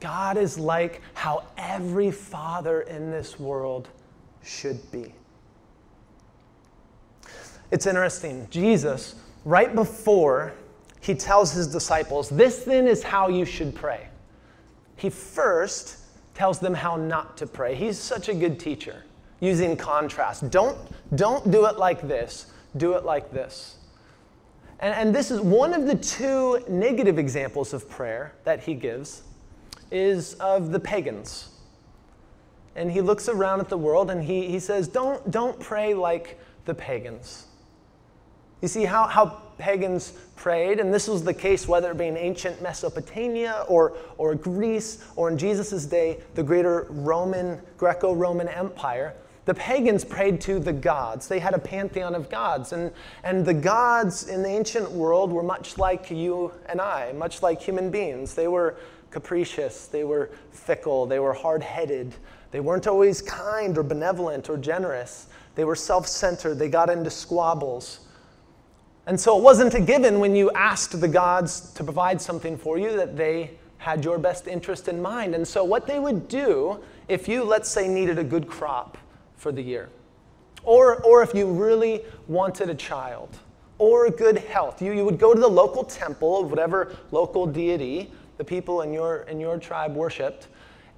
God 0.00 0.36
is 0.36 0.58
like 0.58 1.00
how 1.14 1.44
every 1.56 2.10
father 2.10 2.80
in 2.80 3.12
this 3.12 3.38
world 3.38 3.88
should 4.42 4.90
be. 4.90 5.14
It's 7.70 7.86
interesting. 7.86 8.48
Jesus, 8.50 9.14
right 9.44 9.74
before 9.74 10.54
he 11.00 11.14
tells 11.14 11.52
his 11.52 11.66
disciples, 11.66 12.28
This 12.28 12.64
then 12.64 12.86
is 12.86 13.02
how 13.02 13.28
you 13.28 13.44
should 13.44 13.74
pray 13.74 14.10
he 15.00 15.08
first 15.08 15.96
tells 16.34 16.58
them 16.58 16.74
how 16.74 16.96
not 16.96 17.38
to 17.38 17.46
pray. 17.46 17.74
He's 17.74 17.98
such 17.98 18.28
a 18.28 18.34
good 18.34 18.60
teacher, 18.60 19.04
using 19.40 19.74
contrast. 19.74 20.50
Don't, 20.50 20.78
don't 21.16 21.50
do 21.50 21.64
it 21.64 21.78
like 21.78 22.06
this, 22.06 22.52
do 22.76 22.92
it 22.92 23.04
like 23.04 23.32
this. 23.32 23.76
And, 24.78 24.94
and 24.94 25.14
this 25.14 25.30
is 25.30 25.40
one 25.40 25.72
of 25.72 25.86
the 25.86 25.94
two 25.94 26.62
negative 26.68 27.18
examples 27.18 27.72
of 27.72 27.88
prayer 27.88 28.34
that 28.44 28.60
he 28.60 28.74
gives 28.74 29.22
is 29.90 30.34
of 30.34 30.70
the 30.70 30.80
pagans. 30.80 31.48
And 32.76 32.92
he 32.92 33.00
looks 33.00 33.28
around 33.30 33.60
at 33.60 33.70
the 33.70 33.78
world 33.78 34.10
and 34.10 34.22
he, 34.22 34.48
he 34.48 34.60
says, 34.60 34.86
don't, 34.86 35.30
don't 35.30 35.58
pray 35.58 35.94
like 35.94 36.38
the 36.66 36.74
pagans. 36.74 37.46
You 38.60 38.68
see 38.68 38.84
how, 38.84 39.06
how 39.06 39.42
pagans 39.58 40.12
prayed, 40.36 40.80
and 40.80 40.92
this 40.92 41.06
was 41.06 41.22
the 41.22 41.34
case 41.34 41.68
whether 41.68 41.90
it 41.90 41.98
be 41.98 42.06
in 42.06 42.16
ancient 42.16 42.62
Mesopotamia 42.62 43.64
or, 43.68 43.96
or 44.18 44.34
Greece 44.34 45.04
or 45.16 45.30
in 45.30 45.38
Jesus' 45.38 45.84
day, 45.84 46.18
the 46.34 46.42
greater 46.42 46.86
Roman, 46.90 47.60
Greco 47.76 48.12
Roman 48.12 48.48
Empire. 48.48 49.14
The 49.46 49.54
pagans 49.54 50.04
prayed 50.04 50.40
to 50.42 50.58
the 50.58 50.72
gods. 50.72 51.26
They 51.26 51.38
had 51.38 51.54
a 51.54 51.58
pantheon 51.58 52.14
of 52.14 52.30
gods. 52.30 52.72
And, 52.72 52.92
and 53.24 53.44
the 53.44 53.54
gods 53.54 54.28
in 54.28 54.42
the 54.42 54.48
ancient 54.48 54.90
world 54.90 55.32
were 55.32 55.42
much 55.42 55.78
like 55.78 56.10
you 56.10 56.52
and 56.66 56.80
I, 56.80 57.12
much 57.12 57.42
like 57.42 57.60
human 57.60 57.90
beings. 57.90 58.34
They 58.34 58.48
were 58.48 58.76
capricious, 59.10 59.86
they 59.86 60.04
were 60.04 60.30
fickle, 60.52 61.06
they 61.06 61.18
were 61.18 61.32
hard 61.32 61.62
headed, 61.62 62.14
they 62.52 62.60
weren't 62.60 62.86
always 62.86 63.20
kind 63.22 63.76
or 63.76 63.82
benevolent 63.82 64.48
or 64.48 64.56
generous. 64.56 65.26
They 65.54 65.64
were 65.64 65.76
self 65.76 66.06
centered, 66.06 66.58
they 66.58 66.68
got 66.68 66.90
into 66.90 67.10
squabbles. 67.10 68.00
And 69.06 69.18
so 69.18 69.36
it 69.38 69.42
wasn't 69.42 69.74
a 69.74 69.80
given 69.80 70.20
when 70.20 70.36
you 70.36 70.50
asked 70.52 71.00
the 71.00 71.08
gods 71.08 71.72
to 71.72 71.84
provide 71.84 72.20
something 72.20 72.56
for 72.56 72.78
you 72.78 72.96
that 72.96 73.16
they 73.16 73.52
had 73.78 74.04
your 74.04 74.18
best 74.18 74.46
interest 74.46 74.88
in 74.88 75.00
mind. 75.00 75.34
And 75.34 75.46
so 75.46 75.64
what 75.64 75.86
they 75.86 75.98
would 75.98 76.28
do 76.28 76.80
if 77.08 77.26
you, 77.26 77.42
let's 77.42 77.68
say, 77.68 77.88
needed 77.88 78.18
a 78.18 78.24
good 78.24 78.46
crop 78.46 78.98
for 79.36 79.52
the 79.52 79.62
year, 79.62 79.88
or, 80.62 80.96
or 81.02 81.22
if 81.22 81.34
you 81.34 81.50
really 81.50 82.02
wanted 82.28 82.68
a 82.68 82.74
child, 82.74 83.38
or 83.78 84.10
good 84.10 84.36
health, 84.36 84.82
you, 84.82 84.92
you 84.92 85.04
would 85.04 85.18
go 85.18 85.32
to 85.32 85.40
the 85.40 85.48
local 85.48 85.82
temple 85.82 86.42
of 86.42 86.50
whatever 86.50 86.94
local 87.10 87.46
deity 87.46 88.12
the 88.36 88.44
people 88.44 88.82
in 88.82 88.92
your, 88.92 89.22
in 89.22 89.40
your 89.40 89.58
tribe 89.58 89.94
worshiped, 89.94 90.48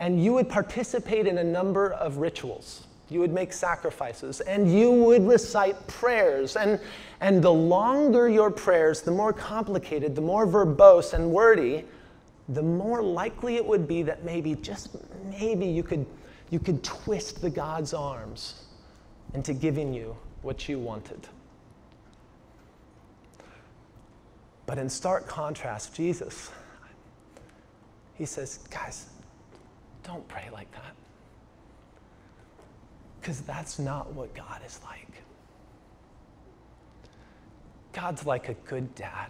and 0.00 0.22
you 0.22 0.32
would 0.32 0.48
participate 0.48 1.28
in 1.28 1.38
a 1.38 1.44
number 1.44 1.92
of 1.92 2.16
rituals 2.16 2.88
you 3.12 3.20
would 3.20 3.32
make 3.32 3.52
sacrifices, 3.52 4.40
and 4.40 4.72
you 4.72 4.90
would 4.90 5.26
recite 5.26 5.86
prayers. 5.86 6.56
And, 6.56 6.80
and 7.20 7.42
the 7.42 7.52
longer 7.52 8.28
your 8.28 8.50
prayers, 8.50 9.02
the 9.02 9.10
more 9.10 9.32
complicated, 9.32 10.14
the 10.14 10.22
more 10.22 10.46
verbose 10.46 11.12
and 11.12 11.30
wordy, 11.30 11.84
the 12.48 12.62
more 12.62 13.02
likely 13.02 13.56
it 13.56 13.64
would 13.64 13.86
be 13.86 14.02
that 14.02 14.24
maybe, 14.24 14.54
just 14.54 14.96
maybe, 15.30 15.66
you 15.66 15.82
could, 15.82 16.06
you 16.50 16.58
could 16.58 16.82
twist 16.82 17.40
the 17.40 17.50
God's 17.50 17.94
arms 17.94 18.64
into 19.34 19.54
giving 19.54 19.94
you 19.94 20.16
what 20.42 20.68
you 20.68 20.78
wanted. 20.78 21.28
But 24.66 24.78
in 24.78 24.88
stark 24.88 25.26
contrast, 25.26 25.94
Jesus, 25.94 26.50
he 28.14 28.26
says, 28.26 28.58
guys, 28.70 29.06
don't 30.02 30.26
pray 30.28 30.48
like 30.52 30.70
that. 30.72 30.94
Because 33.22 33.40
that's 33.42 33.78
not 33.78 34.12
what 34.14 34.34
God 34.34 34.60
is 34.66 34.80
like. 34.82 35.22
God's 37.92 38.26
like 38.26 38.48
a 38.48 38.54
good 38.54 38.92
dad. 38.96 39.28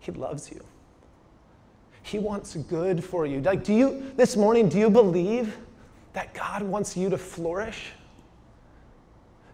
He 0.00 0.12
loves 0.12 0.50
you. 0.50 0.64
He 2.02 2.18
wants 2.18 2.56
good 2.56 3.04
for 3.04 3.26
you. 3.26 3.42
Like, 3.42 3.64
do 3.64 3.74
you, 3.74 4.12
this 4.16 4.34
morning, 4.34 4.70
do 4.70 4.78
you 4.78 4.88
believe 4.88 5.58
that 6.14 6.32
God 6.32 6.62
wants 6.62 6.96
you 6.96 7.10
to 7.10 7.18
flourish? 7.18 7.92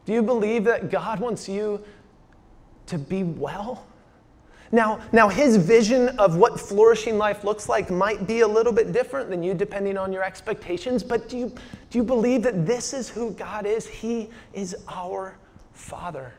Do 0.04 0.12
you 0.12 0.22
believe 0.22 0.62
that 0.64 0.90
God 0.90 1.18
wants 1.18 1.48
you 1.48 1.82
to 2.86 2.96
be 2.96 3.24
well? 3.24 3.87
Now, 4.70 5.00
now, 5.12 5.28
his 5.28 5.56
vision 5.56 6.08
of 6.18 6.36
what 6.36 6.60
flourishing 6.60 7.16
life 7.16 7.42
looks 7.42 7.68
like 7.68 7.90
might 7.90 8.26
be 8.26 8.40
a 8.40 8.48
little 8.48 8.72
bit 8.72 8.92
different 8.92 9.30
than 9.30 9.42
you, 9.42 9.54
depending 9.54 9.96
on 9.96 10.12
your 10.12 10.22
expectations, 10.22 11.02
but 11.02 11.28
do 11.28 11.38
you, 11.38 11.52
do 11.90 11.98
you 11.98 12.04
believe 12.04 12.42
that 12.42 12.66
this 12.66 12.92
is 12.92 13.08
who 13.08 13.30
God 13.30 13.64
is? 13.64 13.86
He 13.86 14.28
is 14.52 14.76
our 14.88 15.38
Father. 15.72 16.34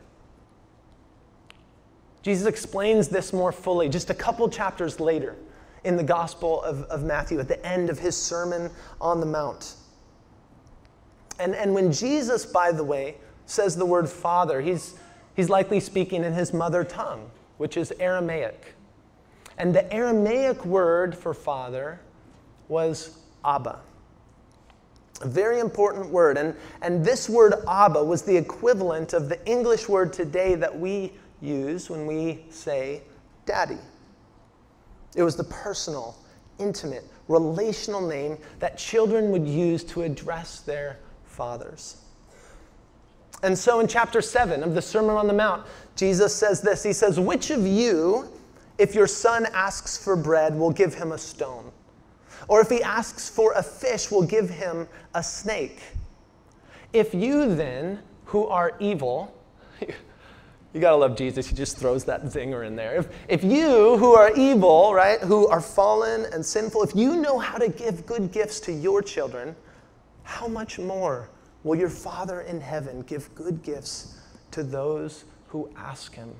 Jesus 2.22 2.46
explains 2.46 3.08
this 3.08 3.32
more 3.32 3.50
fully 3.50 3.88
just 3.88 4.10
a 4.10 4.14
couple 4.14 4.48
chapters 4.48 5.00
later 5.00 5.36
in 5.84 5.96
the 5.96 6.02
Gospel 6.04 6.62
of, 6.62 6.82
of 6.84 7.02
Matthew 7.02 7.40
at 7.40 7.48
the 7.48 7.64
end 7.66 7.90
of 7.90 7.98
his 7.98 8.16
Sermon 8.16 8.70
on 9.00 9.20
the 9.20 9.26
Mount. 9.26 9.74
And, 11.38 11.54
and 11.54 11.72
when 11.72 11.90
Jesus, 11.90 12.44
by 12.44 12.70
the 12.70 12.84
way, 12.84 13.16
says 13.46 13.74
the 13.74 13.86
word 13.86 14.08
Father, 14.08 14.60
he's, 14.60 14.94
he's 15.34 15.48
likely 15.48 15.80
speaking 15.80 16.22
in 16.22 16.34
his 16.34 16.52
mother 16.52 16.84
tongue, 16.84 17.30
which 17.60 17.76
is 17.76 17.92
Aramaic. 18.00 18.72
And 19.58 19.74
the 19.74 19.92
Aramaic 19.92 20.64
word 20.64 21.14
for 21.14 21.34
father 21.34 22.00
was 22.68 23.18
Abba. 23.44 23.78
A 25.20 25.28
very 25.28 25.60
important 25.60 26.08
word. 26.08 26.38
And, 26.38 26.54
and 26.80 27.04
this 27.04 27.28
word 27.28 27.52
Abba 27.68 28.02
was 28.02 28.22
the 28.22 28.34
equivalent 28.34 29.12
of 29.12 29.28
the 29.28 29.46
English 29.46 29.90
word 29.90 30.10
today 30.10 30.54
that 30.54 30.80
we 30.80 31.12
use 31.42 31.90
when 31.90 32.06
we 32.06 32.46
say 32.48 33.02
daddy. 33.44 33.76
It 35.14 35.22
was 35.22 35.36
the 35.36 35.44
personal, 35.44 36.16
intimate, 36.58 37.04
relational 37.28 38.00
name 38.00 38.38
that 38.60 38.78
children 38.78 39.30
would 39.32 39.46
use 39.46 39.84
to 39.84 40.00
address 40.00 40.60
their 40.60 40.98
fathers. 41.26 41.98
And 43.42 43.56
so 43.56 43.80
in 43.80 43.86
chapter 43.86 44.20
7 44.20 44.62
of 44.62 44.74
the 44.74 44.82
Sermon 44.82 45.16
on 45.16 45.26
the 45.26 45.32
Mount, 45.32 45.66
Jesus 46.00 46.34
says 46.34 46.62
this 46.62 46.82
He 46.82 46.94
says, 46.94 47.20
Which 47.20 47.50
of 47.50 47.66
you, 47.66 48.26
if 48.78 48.94
your 48.94 49.06
son 49.06 49.46
asks 49.52 50.02
for 50.02 50.16
bread, 50.16 50.58
will 50.58 50.70
give 50.70 50.94
him 50.94 51.12
a 51.12 51.18
stone? 51.18 51.70
Or 52.48 52.62
if 52.62 52.70
he 52.70 52.82
asks 52.82 53.28
for 53.28 53.52
a 53.52 53.62
fish, 53.62 54.10
will 54.10 54.24
give 54.24 54.48
him 54.48 54.88
a 55.14 55.22
snake? 55.22 55.78
If 56.94 57.12
you 57.12 57.54
then, 57.54 58.00
who 58.24 58.46
are 58.46 58.72
evil, 58.80 59.36
You 60.72 60.80
gotta 60.80 60.96
love 60.96 61.16
Jesus. 61.16 61.48
He 61.48 61.56
just 61.56 61.76
throws 61.76 62.04
that 62.04 62.22
zinger 62.26 62.64
in 62.64 62.76
there. 62.76 62.94
If, 62.94 63.08
if 63.28 63.44
you, 63.44 63.98
who 63.98 64.14
are 64.14 64.32
evil, 64.36 64.94
right, 64.94 65.20
who 65.20 65.48
are 65.48 65.60
fallen 65.60 66.26
and 66.32 66.46
sinful, 66.46 66.84
if 66.84 66.94
you 66.94 67.16
know 67.16 67.40
how 67.40 67.58
to 67.58 67.68
give 67.68 68.06
good 68.06 68.30
gifts 68.30 68.60
to 68.60 68.72
your 68.72 69.02
children, 69.02 69.56
how 70.22 70.46
much 70.46 70.78
more 70.78 71.28
will 71.64 71.76
your 71.76 71.90
Father 71.90 72.42
in 72.42 72.60
heaven 72.60 73.02
give 73.02 73.34
good 73.34 73.64
gifts 73.64 74.20
to 74.52 74.62
those 74.62 75.24
who 75.50 75.68
ask 75.76 76.14
him? 76.14 76.34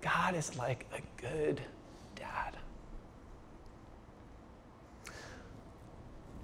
God 0.00 0.34
is 0.34 0.56
like 0.56 0.86
a 0.96 1.20
good 1.20 1.60
dad. 2.14 2.56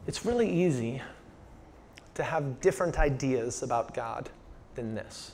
It's 0.06 0.24
really 0.24 0.50
easy 0.50 1.00
to 2.14 2.24
have 2.24 2.61
different 2.61 2.98
ideas 2.98 3.62
about 3.62 3.94
God 3.94 4.28
than 4.74 4.94
this. 4.94 5.32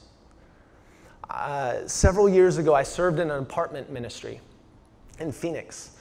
Uh, 1.31 1.87
several 1.87 2.29
years 2.29 2.59
ago, 2.59 2.75
I 2.75 2.83
served 2.83 3.19
in 3.19 3.31
an 3.31 3.39
apartment 3.39 3.91
ministry 3.91 4.41
in 5.19 5.33
Phoenix. 5.33 5.93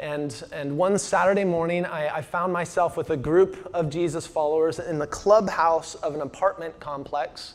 And, 0.00 0.42
and 0.52 0.76
one 0.76 0.98
Saturday 0.98 1.44
morning, 1.44 1.84
I, 1.84 2.16
I, 2.16 2.22
found 2.22 2.52
myself 2.52 2.96
with 2.96 3.10
a 3.10 3.16
group 3.16 3.70
of 3.74 3.90
Jesus 3.90 4.26
followers 4.26 4.78
in 4.78 4.98
the 4.98 5.06
clubhouse 5.06 5.94
of 5.96 6.14
an 6.14 6.22
apartment 6.22 6.80
complex. 6.80 7.54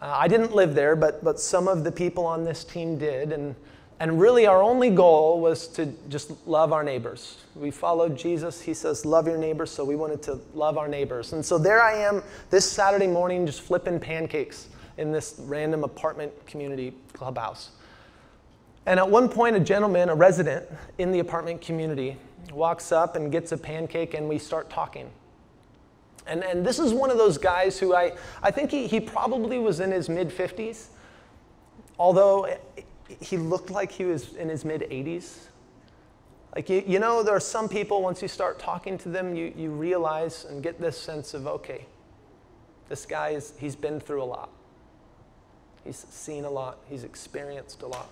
Uh, 0.00 0.14
I 0.18 0.28
didn't 0.28 0.54
live 0.54 0.74
there, 0.74 0.94
but, 0.94 1.24
but 1.24 1.40
some 1.40 1.68
of 1.68 1.84
the 1.84 1.92
people 1.92 2.26
on 2.26 2.44
this 2.44 2.64
team 2.64 2.98
did. 2.98 3.32
And, 3.32 3.54
and 3.98 4.20
really, 4.20 4.46
our 4.46 4.62
only 4.62 4.90
goal 4.90 5.40
was 5.40 5.66
to 5.68 5.86
just 6.08 6.32
love 6.46 6.72
our 6.72 6.84
neighbors. 6.84 7.38
We 7.54 7.70
followed 7.70 8.16
Jesus. 8.16 8.60
He 8.60 8.74
says, 8.74 9.06
Love 9.06 9.26
your 9.26 9.38
neighbors. 9.38 9.70
So 9.70 9.84
we 9.84 9.96
wanted 9.96 10.22
to 10.24 10.38
love 10.54 10.76
our 10.76 10.88
neighbors. 10.88 11.32
And 11.32 11.44
so 11.44 11.56
there 11.56 11.82
I 11.82 11.94
am 11.94 12.22
this 12.50 12.70
Saturday 12.70 13.06
morning, 13.06 13.46
just 13.46 13.62
flipping 13.62 13.98
pancakes 13.98 14.68
in 14.98 15.12
this 15.12 15.36
random 15.38 15.82
apartment 15.82 16.32
community 16.46 16.92
clubhouse. 17.12 17.70
And 18.84 19.00
at 19.00 19.08
one 19.08 19.28
point, 19.28 19.56
a 19.56 19.60
gentleman, 19.60 20.10
a 20.10 20.14
resident 20.14 20.66
in 20.98 21.10
the 21.10 21.18
apartment 21.18 21.60
community, 21.60 22.16
walks 22.52 22.92
up 22.92 23.16
and 23.16 23.32
gets 23.32 23.50
a 23.52 23.56
pancake, 23.56 24.14
and 24.14 24.28
we 24.28 24.38
start 24.38 24.70
talking. 24.70 25.10
And, 26.26 26.42
and 26.42 26.66
this 26.66 26.78
is 26.78 26.92
one 26.92 27.10
of 27.10 27.18
those 27.18 27.38
guys 27.38 27.78
who 27.78 27.94
I, 27.94 28.12
I 28.42 28.50
think 28.50 28.70
he, 28.70 28.86
he 28.86 29.00
probably 29.00 29.58
was 29.58 29.80
in 29.80 29.90
his 29.92 30.08
mid 30.08 30.28
50s, 30.28 30.86
although 31.98 32.48
he 33.20 33.36
looked 33.36 33.70
like 33.70 33.92
he 33.92 34.04
was 34.04 34.34
in 34.34 34.48
his 34.48 34.64
mid 34.64 34.82
80s. 34.82 35.46
Like, 36.54 36.70
you, 36.70 36.82
you 36.86 36.98
know, 36.98 37.22
there 37.22 37.36
are 37.36 37.40
some 37.40 37.68
people, 37.68 38.02
once 38.02 38.22
you 38.22 38.28
start 38.28 38.58
talking 38.58 38.96
to 38.98 39.10
them, 39.10 39.34
you, 39.34 39.52
you 39.56 39.70
realize 39.70 40.46
and 40.46 40.62
get 40.62 40.80
this 40.80 40.98
sense 40.98 41.34
of, 41.34 41.46
okay, 41.46 41.84
this 42.88 43.04
guy, 43.04 43.30
is, 43.30 43.52
he's 43.58 43.76
been 43.76 44.00
through 44.00 44.22
a 44.22 44.24
lot. 44.24 44.50
He's 45.84 45.98
seen 45.98 46.44
a 46.44 46.50
lot, 46.50 46.78
he's 46.88 47.04
experienced 47.04 47.82
a 47.82 47.86
lot. 47.86 48.08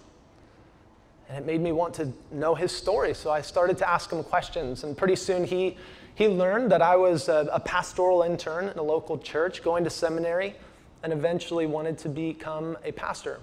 And 1.29 1.38
it 1.38 1.46
made 1.46 1.62
me 1.62 1.72
want 1.72 1.94
to 1.94 2.12
know 2.31 2.55
his 2.55 2.70
story. 2.70 3.14
So 3.14 3.31
I 3.31 3.40
started 3.40 3.79
to 3.79 3.88
ask 3.88 4.12
him 4.12 4.22
questions. 4.22 4.85
And 4.85 4.94
pretty 4.94 5.16
soon 5.16 5.44
he, 5.44 5.79
he 6.14 6.29
learned 6.29 6.70
that 6.70 6.81
I 6.81 6.96
was 6.96 7.29
a, 7.29 7.48
a 7.53 7.61
pastoral 7.61 8.22
intern 8.22 8.68
in 8.68 8.79
a 8.79 8.83
local 8.83 9.18
church, 9.18 9.62
going 9.62 9.85
to 9.85 9.90
seminary, 9.90 10.55
and 11.03 11.12
eventually 11.12 11.66
wanted 11.66 11.98
to 11.98 12.09
become 12.09 12.77
a 12.85 12.92
pastor. 12.92 13.40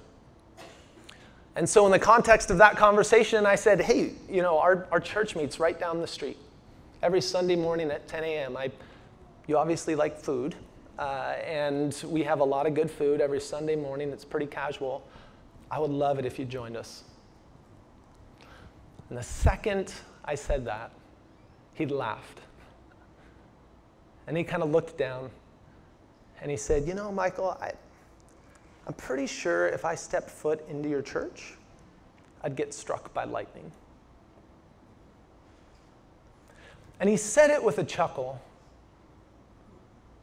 And 1.56 1.68
so, 1.68 1.86
in 1.86 1.92
the 1.92 2.00
context 2.00 2.50
of 2.50 2.58
that 2.60 2.78
conversation, 2.78 3.46
I 3.46 3.56
said, 3.56 3.82
Hey, 3.82 4.14
you 4.30 4.42
know, 4.42 4.58
our, 4.58 4.88
our 4.92 5.02
church 5.02 5.36
meets 5.36 5.60
right 5.60 5.78
down 5.78 6.00
the 6.00 6.08
street 6.08 6.38
every 7.04 7.22
Sunday 7.22 7.58
morning 7.58 7.92
at 7.92 8.08
10 8.08 8.24
a.m. 8.24 8.56
I, 8.56 8.72
you 9.48 9.58
obviously 9.58 9.96
like 9.96 10.18
food. 10.18 10.56
Uh, 10.98 11.36
and 11.46 12.04
we 12.06 12.22
have 12.22 12.42
a 12.42 12.44
lot 12.44 12.68
of 12.68 12.76
good 12.76 12.90
food 12.90 13.22
every 13.22 13.42
Sunday 13.42 13.76
morning. 13.76 14.12
It's 14.12 14.24
pretty 14.24 14.46
casual. 14.46 15.04
I 15.70 15.80
would 15.80 15.90
love 15.90 16.20
it 16.20 16.26
if 16.26 16.38
you 16.38 16.46
joined 16.46 16.78
us. 16.78 17.04
And 19.10 19.18
the 19.18 19.24
second 19.24 19.94
I 20.24 20.36
said 20.36 20.66
that, 20.66 20.92
he 21.74 21.86
laughed. 21.86 22.40
And 24.28 24.38
he 24.38 24.44
kind 24.44 24.64
of 24.64 24.72
looked 24.72 24.98
down 24.98 25.30
and 26.42 26.50
he 26.50 26.58
said, 26.58 26.88
You 26.88 26.94
know, 26.94 27.12
Michael, 27.12 27.58
I, 27.62 27.72
I'm 28.88 28.94
pretty 28.94 29.28
sure 29.28 29.68
if 29.68 29.86
I 29.86 29.96
stepped 29.96 30.30
foot 30.30 30.64
into 30.70 30.90
your 30.90 31.02
church, 31.02 31.54
I'd 32.44 32.56
get 32.56 32.74
struck 32.74 33.14
by 33.14 33.24
lightning. 33.26 33.72
And 37.00 37.10
he 37.10 37.18
said 37.18 37.50
it 37.50 37.64
with 37.64 37.80
a 37.80 37.84
chuckle 37.84 38.40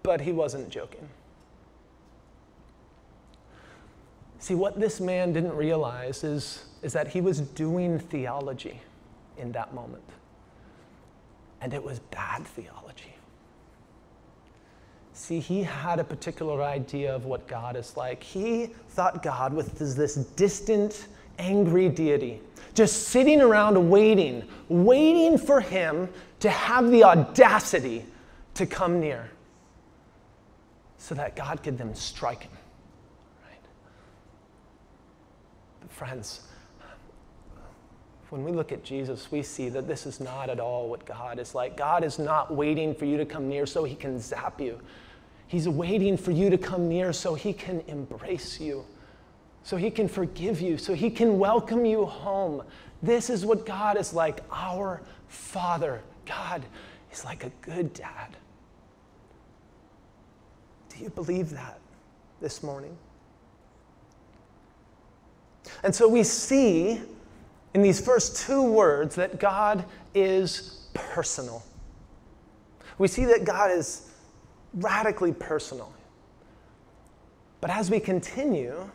but 0.08 0.22
he 0.22 0.32
wasn't 0.32 0.70
joking. 0.70 1.06
See, 4.38 4.54
what 4.54 4.80
this 4.80 5.02
man 5.02 5.34
didn't 5.34 5.54
realize 5.54 6.24
is, 6.24 6.64
is 6.80 6.94
that 6.94 7.08
he 7.08 7.20
was 7.20 7.40
doing 7.40 7.98
theology 7.98 8.80
in 9.37 9.52
that 9.52 9.74
moment. 9.74 10.04
And 11.61 11.74
it 11.74 11.84
was 11.84 11.98
bad 11.98 12.46
theology. 12.46 13.14
See, 15.18 15.40
he 15.40 15.64
had 15.64 15.98
a 15.98 16.04
particular 16.04 16.62
idea 16.62 17.12
of 17.12 17.24
what 17.24 17.48
God 17.48 17.76
is 17.76 17.96
like. 17.96 18.22
He 18.22 18.66
thought 18.90 19.20
God 19.20 19.52
was 19.52 19.66
this 19.66 20.14
distant, 20.14 21.09
angry 21.40 21.88
deity, 21.88 22.40
just 22.72 23.09
sitting 23.09 23.40
around 23.40 23.90
waiting, 23.90 24.44
waiting 24.68 25.37
for 25.37 25.61
him 25.61 26.09
to 26.38 26.48
have 26.48 26.92
the 26.92 27.02
audacity 27.02 28.07
to 28.54 28.64
come 28.64 29.00
near 29.00 29.28
so 30.98 31.16
that 31.16 31.35
God 31.35 31.64
could 31.64 31.76
then 31.76 31.96
strike 31.96 32.44
him. 32.44 32.52
Right? 33.44 33.61
But 35.81 35.90
friends, 35.90 36.42
when 38.31 38.44
we 38.44 38.52
look 38.52 38.70
at 38.70 38.85
Jesus, 38.85 39.33
we 39.33 39.42
see 39.42 39.68
that 39.70 39.88
this 39.88 40.07
is 40.07 40.20
not 40.20 40.48
at 40.48 40.61
all 40.61 40.88
what 40.88 41.04
God 41.04 41.40
is 41.40 41.57
like. 41.57 41.76
God 41.76 42.04
is 42.04 42.20
not 42.20 42.54
waiting 42.54 42.94
for 42.94 43.04
you 43.04 43.16
to 43.16 43.26
come 43.26 43.48
near 43.48 43.66
so 43.66 43.83
he 43.83 43.96
can 43.96 44.20
zap 44.20 44.61
you. 44.61 44.78
He's 45.48 45.68
waiting 45.68 46.16
for 46.16 46.30
you 46.30 46.50
to 46.50 46.58
come 46.58 46.88
near 46.88 47.12
so 47.12 47.34
he 47.34 47.52
can 47.52 47.82
embrace 47.88 48.61
you, 48.61 48.84
so 49.62 49.76
he 49.76 49.90
can 49.90 50.06
forgive 50.06 50.61
you, 50.61 50.78
so 50.78 50.94
he 50.94 51.11
can 51.11 51.38
welcome 51.38 51.84
you 51.84 52.04
home 52.04 52.62
This 53.02 53.30
is 53.30 53.46
what 53.46 53.64
God 53.64 53.96
is 53.96 54.12
like, 54.12 54.42
our 54.50 55.00
Father. 55.28 56.02
God 56.26 56.64
is 57.12 57.24
like 57.24 57.44
a 57.44 57.50
good 57.62 57.92
dad. 57.94 58.37
Do 60.88 61.04
you 61.04 61.11
believe 61.11 61.50
that 61.50 61.78
this 62.40 62.62
morning? 62.62 62.96
And 65.84 65.94
so 65.94 66.08
we 66.08 66.24
see 66.24 67.00
in 67.74 67.82
these 67.82 68.00
first 68.00 68.46
two 68.46 68.62
words 68.62 69.14
that 69.14 69.38
God 69.38 69.84
is 70.14 70.88
personal. 70.92 71.62
We 72.96 73.06
see 73.06 73.26
that 73.26 73.44
God 73.44 73.70
is 73.70 74.08
radically 74.80 75.32
personal. 75.32 75.92
But 77.60 77.70
as 77.70 77.90
we 77.90 78.00
continue, 78.00 78.90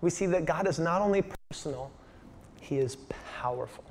we 0.00 0.10
see 0.10 0.26
that 0.26 0.44
God 0.44 0.66
is 0.66 0.78
not 0.78 1.00
only 1.00 1.22
personal, 1.50 1.90
He 2.60 2.78
is 2.78 2.96
powerful. 3.40 3.84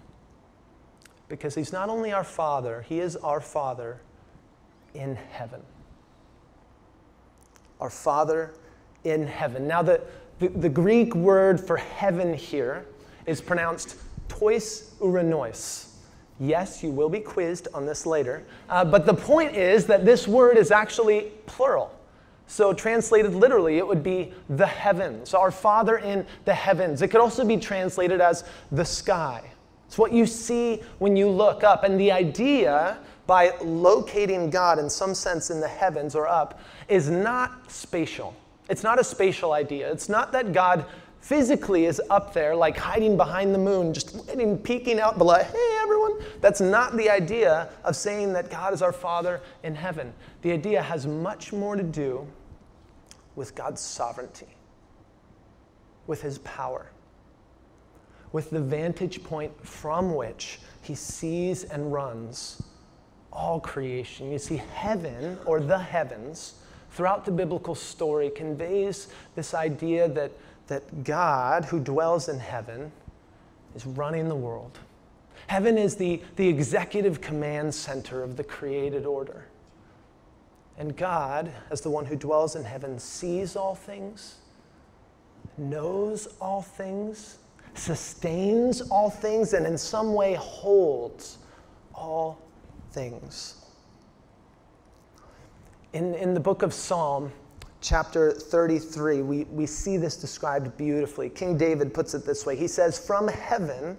Because 1.30 1.56
He's 1.56 1.72
not 1.72 1.90
only 1.90 2.12
our 2.12 2.24
Father, 2.24 2.82
He 2.88 3.00
is 3.00 3.16
our 3.18 3.40
Father 3.40 4.02
in 4.94 5.16
heaven. 5.16 5.62
Our 7.80 7.90
Father 7.90 8.54
in 9.04 9.26
heaven. 9.26 9.68
Now, 9.68 9.82
the, 9.82 10.02
the, 10.40 10.50
the 10.50 10.70
Greek 10.70 11.16
word 11.16 11.60
for 11.60 11.78
heaven 11.78 12.34
here 12.34 12.86
is 13.26 13.40
pronounced 13.40 13.96
tois 14.28 14.92
uranois. 15.00 15.91
Yes, 16.42 16.82
you 16.82 16.90
will 16.90 17.08
be 17.08 17.20
quizzed 17.20 17.68
on 17.72 17.86
this 17.86 18.08
later. 18.08 18.44
Uh, 18.68 18.84
but 18.84 19.06
the 19.06 19.14
point 19.14 19.56
is 19.56 19.86
that 19.86 20.06
this 20.06 20.28
word 20.28 20.58
is 20.58 20.72
actually 20.72 21.32
plural. 21.46 21.96
So, 22.48 22.74
translated 22.74 23.36
literally, 23.36 23.78
it 23.78 23.88
would 23.88 24.02
be 24.02 24.34
the 24.50 24.66
heavens, 24.66 25.36
our 25.36 25.52
Father 25.52 26.00
in 26.00 26.26
the 26.46 26.54
heavens. 26.54 27.04
It 27.04 27.10
could 27.10 27.22
also 27.22 27.46
be 27.46 27.58
translated 27.58 28.22
as 28.22 28.44
the 28.72 28.84
sky. 28.84 29.44
It's 29.86 30.00
what 30.00 30.12
you 30.12 30.26
see 30.26 30.82
when 30.98 31.16
you 31.16 31.30
look 31.30 31.64
up. 31.64 31.84
And 31.84 32.00
the 32.00 32.12
idea 32.12 32.98
by 33.28 33.52
locating 33.62 34.50
God 34.50 34.80
in 34.80 34.90
some 34.90 35.14
sense 35.14 35.52
in 35.52 35.60
the 35.60 35.68
heavens 35.68 36.16
or 36.16 36.28
up 36.28 36.60
is 36.88 37.08
not 37.08 37.72
spatial. 37.72 38.34
It's 38.68 38.84
not 38.84 39.00
a 39.00 39.04
spatial 39.04 39.54
idea. 39.54 39.92
It's 39.92 40.10
not 40.10 40.32
that 40.32 40.54
God 40.54 40.86
physically 41.22 41.86
is 41.86 42.02
up 42.10 42.34
there, 42.34 42.56
like 42.56 42.76
hiding 42.76 43.16
behind 43.16 43.54
the 43.54 43.60
moon, 43.60 43.94
just 43.94 44.14
waiting, 44.28 44.58
peeking 44.58 45.00
out 45.00 45.18
below. 45.18 45.36
Hey, 45.36 45.78
everyone. 45.82 46.20
That's 46.42 46.60
not 46.60 46.98
the 46.98 47.10
idea 47.10 47.70
of 47.84 47.96
saying 47.96 48.34
that 48.34 48.50
God 48.50 48.74
is 48.74 48.82
our 48.82 48.92
Father 48.92 49.42
in 49.64 49.76
heaven. 49.76 50.14
The 50.42 50.52
idea 50.52 50.82
has 50.82 51.08
much 51.08 51.54
more 51.54 51.76
to 51.76 51.84
do 51.84 52.28
with 53.36 53.56
God's 53.56 53.80
sovereignty, 53.80 54.48
with 56.08 56.22
his 56.22 56.40
power, 56.40 56.92
with 58.32 58.50
the 58.50 58.60
vantage 58.60 59.24
point 59.24 59.52
from 59.66 60.16
which 60.16 60.60
he 60.82 60.96
sees 60.96 61.64
and 61.64 61.94
runs 61.94 62.62
all 63.32 63.60
creation. 63.60 64.32
You 64.32 64.40
see, 64.40 64.58
heaven 64.74 65.38
or 65.46 65.60
the 65.60 65.78
heavens 65.78 66.56
throughout 66.92 67.24
the 67.24 67.32
biblical 67.32 67.76
story 67.76 68.30
conveys 68.30 69.08
this 69.36 69.54
idea 69.54 70.10
that, 70.10 70.32
that 70.68 71.04
God, 71.04 71.66
who 71.66 71.80
dwells 71.80 72.30
in 72.30 72.40
heaven, 72.40 72.92
is 73.76 73.86
running 73.86 74.30
the 74.30 74.36
world. 74.36 74.80
Heaven 75.48 75.78
is 75.78 75.96
the, 75.96 76.22
the 76.36 76.48
executive 76.48 77.20
command 77.22 77.74
center 77.74 78.24
of 78.24 78.38
the 78.38 78.44
created 78.44 79.06
order. 79.06 79.46
And 80.78 80.96
God, 80.96 81.52
as 81.70 81.82
the 81.82 81.90
one 81.90 82.06
who 82.06 82.16
dwells 82.16 82.56
in 82.56 82.64
heaven, 82.64 82.98
sees 83.00 83.56
all 83.56 83.76
things, 83.76 84.36
knows 85.58 86.28
all 86.40 86.62
things, 86.62 87.38
sustains 87.74 88.82
all 88.82 89.10
things, 89.10 89.54
and 89.54 89.66
in 89.66 89.78
some 89.78 90.14
way 90.14 90.34
holds 90.34 91.38
all 91.94 92.40
things. 92.92 93.66
In, 95.94 96.16
in 96.16 96.34
the 96.34 96.40
book 96.40 96.62
of 96.62 96.74
Psalm, 96.74 97.32
chapter 97.82 98.32
33, 98.32 99.22
we, 99.24 99.44
we 99.46 99.66
see 99.66 99.98
this 99.98 100.16
described 100.16 100.78
beautifully. 100.78 101.30
King 101.30 101.58
David 101.58 101.94
puts 101.94 102.14
it 102.14 102.26
this 102.26 102.46
way 102.46 102.56
He 102.56 102.68
says, 102.68 102.98
From 102.98 103.28
heaven, 103.28 103.98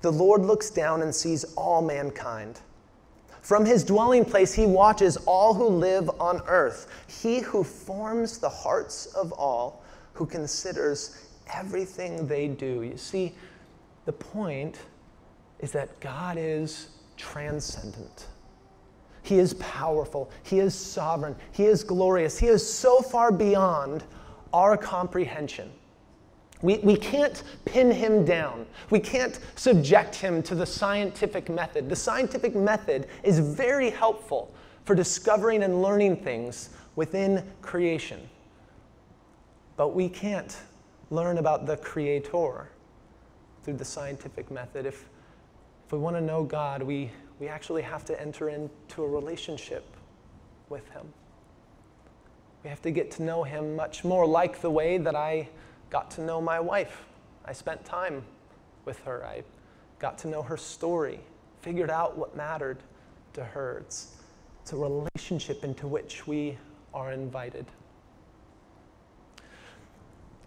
the 0.00 0.10
Lord 0.10 0.42
looks 0.42 0.70
down 0.70 1.02
and 1.02 1.14
sees 1.14 1.44
all 1.54 1.82
mankind. 1.82 2.60
From 3.42 3.64
his 3.64 3.84
dwelling 3.84 4.24
place, 4.24 4.52
he 4.52 4.66
watches 4.66 5.16
all 5.18 5.54
who 5.54 5.66
live 5.66 6.10
on 6.20 6.42
earth. 6.46 6.88
He 7.08 7.40
who 7.40 7.64
forms 7.64 8.38
the 8.38 8.48
hearts 8.48 9.06
of 9.06 9.32
all, 9.32 9.82
who 10.12 10.26
considers 10.26 11.26
everything 11.52 12.26
they 12.26 12.48
do. 12.48 12.82
You 12.82 12.96
see, 12.96 13.34
the 14.04 14.12
point 14.12 14.78
is 15.58 15.72
that 15.72 16.00
God 16.00 16.36
is 16.38 16.90
transcendent. 17.16 18.26
He 19.22 19.38
is 19.38 19.54
powerful. 19.54 20.30
He 20.42 20.60
is 20.60 20.74
sovereign. 20.74 21.36
He 21.52 21.64
is 21.64 21.84
glorious. 21.84 22.38
He 22.38 22.46
is 22.46 22.68
so 22.68 23.00
far 23.00 23.30
beyond 23.30 24.04
our 24.52 24.76
comprehension. 24.76 25.70
We, 26.62 26.78
we 26.78 26.96
can't 26.96 27.42
pin 27.64 27.90
him 27.90 28.24
down. 28.24 28.66
We 28.90 29.00
can't 29.00 29.38
subject 29.56 30.14
him 30.14 30.42
to 30.44 30.54
the 30.54 30.66
scientific 30.66 31.48
method. 31.48 31.88
The 31.88 31.96
scientific 31.96 32.54
method 32.54 33.06
is 33.22 33.38
very 33.38 33.90
helpful 33.90 34.52
for 34.84 34.94
discovering 34.94 35.62
and 35.62 35.80
learning 35.80 36.18
things 36.18 36.70
within 36.96 37.44
creation. 37.62 38.28
But 39.76 39.94
we 39.94 40.08
can't 40.08 40.54
learn 41.10 41.38
about 41.38 41.64
the 41.64 41.76
Creator 41.78 42.68
through 43.62 43.74
the 43.74 43.84
scientific 43.84 44.50
method. 44.50 44.84
If, 44.84 45.08
if 45.86 45.92
we 45.92 45.98
want 45.98 46.16
to 46.16 46.20
know 46.20 46.44
God, 46.44 46.82
we, 46.82 47.10
we 47.40 47.48
actually 47.48 47.82
have 47.82 48.04
to 48.04 48.20
enter 48.20 48.50
into 48.50 49.02
a 49.02 49.08
relationship 49.08 49.84
with 50.68 50.88
Him. 50.90 51.06
We 52.62 52.68
have 52.68 52.82
to 52.82 52.90
get 52.90 53.10
to 53.12 53.22
know 53.22 53.42
Him 53.42 53.74
much 53.74 54.04
more 54.04 54.26
like 54.26 54.60
the 54.60 54.70
way 54.70 54.98
that 54.98 55.16
I 55.16 55.48
got 55.88 56.10
to 56.12 56.20
know 56.20 56.40
my 56.40 56.60
wife. 56.60 57.02
I 57.46 57.54
spent 57.54 57.84
time 57.84 58.22
with 58.84 59.00
her. 59.04 59.24
I 59.24 59.42
got 59.98 60.18
to 60.18 60.28
know 60.28 60.42
her 60.42 60.58
story, 60.58 61.20
figured 61.62 61.90
out 61.90 62.16
what 62.18 62.36
mattered 62.36 62.78
to 63.32 63.42
her. 63.42 63.78
It's, 63.86 64.16
it's 64.62 64.74
a 64.74 64.76
relationship 64.76 65.64
into 65.64 65.88
which 65.88 66.26
we 66.26 66.58
are 66.92 67.12
invited. 67.12 67.64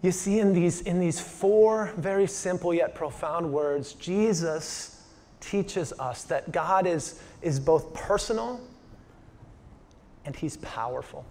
You 0.00 0.12
see, 0.12 0.38
in 0.38 0.52
these, 0.52 0.82
in 0.82 1.00
these 1.00 1.18
four 1.18 1.92
very 1.96 2.28
simple 2.28 2.72
yet 2.72 2.94
profound 2.94 3.52
words, 3.52 3.94
Jesus 3.94 4.93
teaches 5.50 5.92
us 5.98 6.24
that 6.24 6.52
God 6.52 6.86
is, 6.86 7.20
is 7.42 7.60
both 7.60 7.92
personal 7.94 8.60
and 10.24 10.34
He's 10.34 10.56
powerful. 10.58 11.24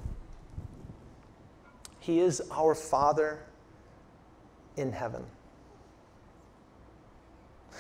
He 1.99 2.19
is 2.19 2.41
our 2.51 2.75
Father 2.75 3.39
in 4.77 4.91
heaven. 4.91 5.23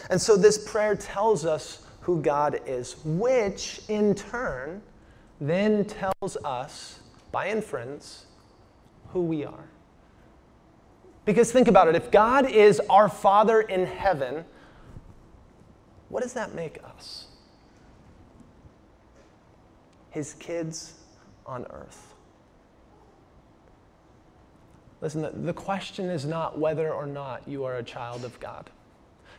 And 0.09 0.19
so 0.19 0.35
this 0.35 0.57
prayer 0.69 0.95
tells 0.95 1.45
us 1.45 1.85
who 2.01 2.21
God 2.21 2.59
is, 2.65 2.95
which 3.03 3.81
in 3.87 4.15
turn 4.15 4.81
then 5.39 5.85
tells 5.85 6.37
us, 6.43 6.99
by 7.31 7.49
inference, 7.49 8.25
who 9.09 9.21
we 9.21 9.45
are. 9.45 9.69
Because 11.25 11.51
think 11.51 11.67
about 11.67 11.87
it 11.87 11.95
if 11.95 12.11
God 12.11 12.49
is 12.49 12.81
our 12.89 13.07
Father 13.07 13.61
in 13.61 13.85
heaven, 13.85 14.45
what 16.13 16.21
does 16.21 16.33
that 16.33 16.53
make 16.53 16.77
us? 16.95 17.25
His 20.11 20.35
kids 20.35 20.93
on 21.43 21.65
earth. 21.71 22.13
Listen, 25.01 25.43
the 25.43 25.53
question 25.53 26.11
is 26.11 26.23
not 26.23 26.59
whether 26.59 26.93
or 26.93 27.07
not 27.07 27.47
you 27.47 27.63
are 27.63 27.77
a 27.77 27.83
child 27.83 28.23
of 28.25 28.39
God. 28.39 28.69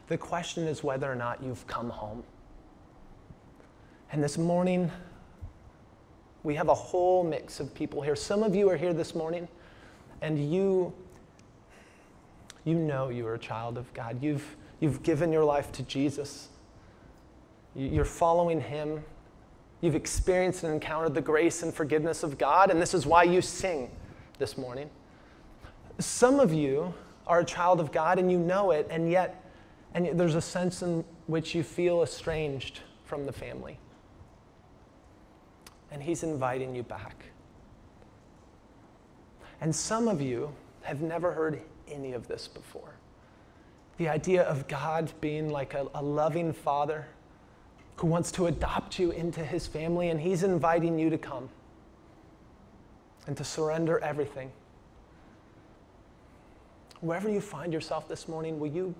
The 0.08 0.18
question 0.18 0.66
is 0.66 0.82
whether 0.82 1.10
or 1.10 1.14
not 1.14 1.40
you've 1.44 1.64
come 1.68 1.90
home. 1.90 2.24
And 4.10 4.20
this 4.20 4.36
morning, 4.36 4.90
we 6.42 6.56
have 6.56 6.68
a 6.68 6.74
whole 6.74 7.22
mix 7.22 7.60
of 7.60 7.72
people 7.72 8.02
here. 8.02 8.16
Some 8.16 8.42
of 8.42 8.56
you 8.56 8.68
are 8.68 8.76
here 8.76 8.92
this 8.92 9.14
morning, 9.14 9.46
and 10.22 10.52
you, 10.52 10.92
you 12.64 12.74
know 12.74 13.10
you 13.10 13.28
are 13.28 13.34
a 13.34 13.38
child 13.38 13.78
of 13.78 13.94
God. 13.94 14.20
You've, 14.20 14.56
you've 14.80 15.04
given 15.04 15.30
your 15.30 15.44
life 15.44 15.70
to 15.70 15.84
Jesus. 15.84 16.48
You're 17.74 18.04
following 18.04 18.60
Him. 18.60 19.02
You've 19.80 19.96
experienced 19.96 20.64
and 20.64 20.72
encountered 20.72 21.14
the 21.14 21.20
grace 21.20 21.62
and 21.62 21.74
forgiveness 21.74 22.22
of 22.22 22.38
God, 22.38 22.70
and 22.70 22.80
this 22.80 22.94
is 22.94 23.06
why 23.06 23.24
you 23.24 23.42
sing 23.42 23.90
this 24.38 24.56
morning. 24.56 24.88
Some 25.98 26.40
of 26.40 26.52
you 26.52 26.94
are 27.26 27.40
a 27.40 27.44
child 27.44 27.80
of 27.80 27.92
God 27.92 28.18
and 28.18 28.30
you 28.30 28.38
know 28.38 28.70
it, 28.70 28.86
and 28.90 29.10
yet 29.10 29.40
and 29.94 30.06
yet 30.06 30.18
there's 30.18 30.34
a 30.34 30.40
sense 30.40 30.82
in 30.82 31.04
which 31.26 31.54
you 31.54 31.62
feel 31.62 32.02
estranged 32.02 32.80
from 33.04 33.26
the 33.26 33.32
family. 33.32 33.78
And 35.90 36.02
He's 36.02 36.22
inviting 36.22 36.74
you 36.74 36.82
back. 36.82 37.24
And 39.60 39.74
some 39.74 40.08
of 40.08 40.20
you 40.20 40.52
have 40.82 41.00
never 41.00 41.32
heard 41.32 41.62
any 41.88 42.12
of 42.12 42.26
this 42.26 42.48
before. 42.48 42.96
The 43.96 44.08
idea 44.08 44.42
of 44.42 44.66
God 44.66 45.12
being 45.20 45.48
like 45.48 45.74
a, 45.74 45.86
a 45.94 46.02
loving 46.02 46.52
father 46.52 47.06
who 47.96 48.06
wants 48.06 48.32
to 48.32 48.46
adopt 48.46 48.98
you 48.98 49.10
into 49.10 49.44
his 49.44 49.66
family, 49.66 50.10
and 50.10 50.20
he's 50.20 50.42
inviting 50.42 50.98
you 50.98 51.10
to 51.10 51.18
come 51.18 51.48
and 53.26 53.36
to 53.36 53.44
surrender 53.44 53.98
everything. 54.00 54.50
Wherever 57.00 57.30
you 57.30 57.40
find 57.40 57.72
yourself 57.72 58.08
this 58.08 58.28
morning, 58.28 58.58
will 58.58 58.70
you, 58.70 58.94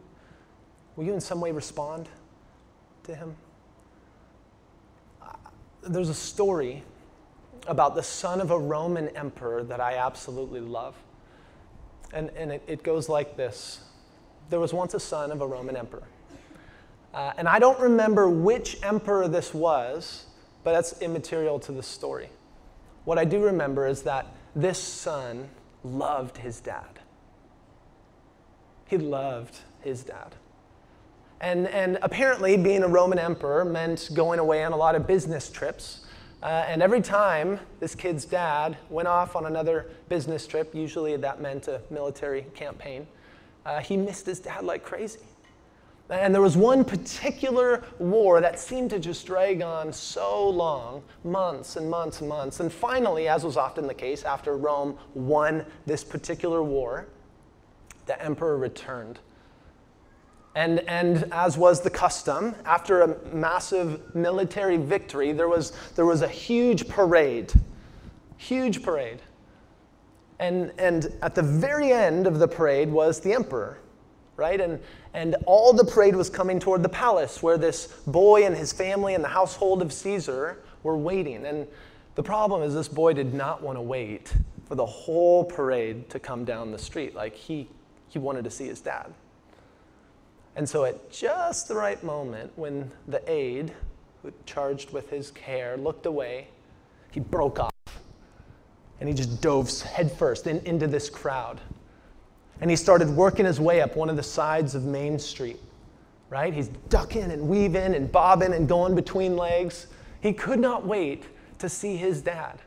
will 0.96 1.04
you 1.04 1.14
in 1.14 1.20
some 1.20 1.40
way 1.40 1.50
respond 1.52 2.08
to 3.04 3.14
him? 3.14 3.34
There's 5.82 6.08
a 6.08 6.14
story 6.14 6.82
about 7.66 7.94
the 7.94 8.02
son 8.02 8.40
of 8.40 8.50
a 8.50 8.58
Roman 8.58 9.08
emperor 9.10 9.62
that 9.64 9.80
I 9.80 9.96
absolutely 9.96 10.60
love. 10.60 10.94
And, 12.12 12.30
and 12.30 12.52
it, 12.52 12.62
it 12.66 12.82
goes 12.82 13.08
like 13.08 13.36
this 13.36 13.80
There 14.50 14.60
was 14.60 14.72
once 14.72 14.94
a 14.94 15.00
son 15.00 15.32
of 15.32 15.40
a 15.40 15.46
Roman 15.46 15.76
emperor. 15.76 16.04
Uh, 17.14 17.32
and 17.38 17.48
I 17.48 17.60
don't 17.60 17.78
remember 17.78 18.28
which 18.28 18.76
emperor 18.82 19.28
this 19.28 19.54
was, 19.54 20.26
but 20.64 20.72
that's 20.72 21.00
immaterial 21.00 21.60
to 21.60 21.72
the 21.72 21.82
story. 21.82 22.28
What 23.04 23.18
I 23.18 23.24
do 23.24 23.40
remember 23.40 23.86
is 23.86 24.02
that 24.02 24.26
this 24.56 24.78
son 24.78 25.48
loved 25.84 26.38
his 26.38 26.60
dad. 26.60 26.98
He 28.86 28.98
loved 28.98 29.58
his 29.82 30.02
dad. 30.02 30.34
And, 31.40 31.68
and 31.68 31.98
apparently, 32.02 32.56
being 32.56 32.82
a 32.82 32.88
Roman 32.88 33.18
emperor 33.18 33.64
meant 33.64 34.10
going 34.14 34.40
away 34.40 34.64
on 34.64 34.72
a 34.72 34.76
lot 34.76 34.94
of 34.94 35.06
business 35.06 35.50
trips. 35.50 36.06
Uh, 36.42 36.64
and 36.66 36.82
every 36.82 37.00
time 37.00 37.60
this 37.80 37.94
kid's 37.94 38.24
dad 38.24 38.76
went 38.90 39.06
off 39.06 39.36
on 39.36 39.46
another 39.46 39.90
business 40.08 40.46
trip, 40.46 40.74
usually 40.74 41.16
that 41.16 41.40
meant 41.40 41.68
a 41.68 41.80
military 41.90 42.42
campaign, 42.54 43.06
uh, 43.64 43.80
he 43.80 43.96
missed 43.96 44.26
his 44.26 44.40
dad 44.40 44.64
like 44.64 44.82
crazy. 44.82 45.20
And 46.10 46.34
there 46.34 46.42
was 46.42 46.56
one 46.56 46.84
particular 46.84 47.82
war 47.98 48.40
that 48.42 48.58
seemed 48.58 48.90
to 48.90 48.98
just 48.98 49.26
drag 49.26 49.62
on 49.62 49.92
so 49.92 50.48
long 50.48 51.02
months 51.24 51.76
and 51.76 51.88
months 51.88 52.20
and 52.20 52.28
months. 52.28 52.60
And 52.60 52.70
finally, 52.70 53.26
as 53.26 53.42
was 53.42 53.56
often 53.56 53.86
the 53.86 53.94
case, 53.94 54.22
after 54.22 54.56
Rome 54.56 54.98
won 55.14 55.64
this 55.86 56.04
particular 56.04 56.62
war, 56.62 57.08
the 58.04 58.22
emperor 58.22 58.58
returned. 58.58 59.18
And, 60.54 60.80
and 60.80 61.26
as 61.32 61.56
was 61.56 61.80
the 61.80 61.90
custom, 61.90 62.54
after 62.64 63.00
a 63.00 63.34
massive 63.34 64.14
military 64.14 64.76
victory, 64.76 65.32
there 65.32 65.48
was, 65.48 65.72
there 65.96 66.06
was 66.06 66.22
a 66.22 66.28
huge 66.28 66.86
parade. 66.86 67.52
Huge 68.36 68.82
parade. 68.82 69.20
And, 70.38 70.70
and 70.78 71.12
at 71.22 71.34
the 71.34 71.42
very 71.42 71.92
end 71.92 72.26
of 72.26 72.38
the 72.38 72.46
parade 72.46 72.90
was 72.90 73.20
the 73.20 73.32
emperor, 73.32 73.78
right? 74.36 74.60
And, 74.60 74.80
and 75.12 75.36
all 75.46 75.72
the 75.72 75.84
parade 75.84 76.16
was 76.16 76.28
coming 76.28 76.58
toward 76.58 76.82
the 76.82 76.88
palace 76.88 77.42
where 77.42 77.58
this 77.58 77.86
boy 78.06 78.44
and 78.44 78.56
his 78.56 78.72
family 78.72 79.14
and 79.14 79.22
the 79.22 79.28
household 79.28 79.82
of 79.82 79.92
Caesar 79.92 80.62
were 80.82 80.96
waiting. 80.96 81.46
And 81.46 81.66
the 82.14 82.22
problem 82.22 82.62
is, 82.62 82.74
this 82.74 82.88
boy 82.88 83.12
did 83.12 83.34
not 83.34 83.62
want 83.62 83.76
to 83.76 83.82
wait 83.82 84.32
for 84.66 84.74
the 84.74 84.86
whole 84.86 85.44
parade 85.44 86.08
to 86.10 86.18
come 86.18 86.44
down 86.44 86.70
the 86.72 86.78
street. 86.78 87.14
Like, 87.14 87.34
he, 87.34 87.68
he 88.08 88.18
wanted 88.18 88.44
to 88.44 88.50
see 88.50 88.66
his 88.66 88.80
dad. 88.80 89.12
And 90.56 90.68
so, 90.68 90.84
at 90.84 91.10
just 91.10 91.68
the 91.68 91.74
right 91.74 92.02
moment, 92.02 92.52
when 92.56 92.90
the 93.08 93.22
aide, 93.30 93.72
who 94.22 94.32
charged 94.46 94.92
with 94.92 95.10
his 95.10 95.30
care, 95.32 95.76
looked 95.76 96.06
away, 96.06 96.48
he 97.10 97.20
broke 97.20 97.60
off 97.60 97.72
and 99.00 99.08
he 99.08 99.14
just 99.14 99.42
dove 99.42 99.70
headfirst 99.82 100.46
in, 100.46 100.60
into 100.60 100.86
this 100.86 101.10
crowd. 101.10 101.60
And 102.60 102.70
he 102.70 102.76
started 102.76 103.08
working 103.10 103.44
his 103.44 103.60
way 103.60 103.80
up 103.80 103.96
one 103.96 104.08
of 104.08 104.16
the 104.16 104.22
sides 104.22 104.74
of 104.74 104.84
Main 104.84 105.18
Street, 105.18 105.60
right? 106.30 106.54
He's 106.54 106.68
ducking 106.88 107.30
and 107.30 107.48
weaving 107.48 107.94
and 107.94 108.10
bobbing 108.10 108.52
and 108.52 108.68
going 108.68 108.94
between 108.94 109.36
legs. 109.36 109.88
He 110.20 110.32
could 110.32 110.60
not 110.60 110.86
wait 110.86 111.24
to 111.58 111.68
see 111.68 111.96
his 111.96 112.22
dad. 112.22 112.60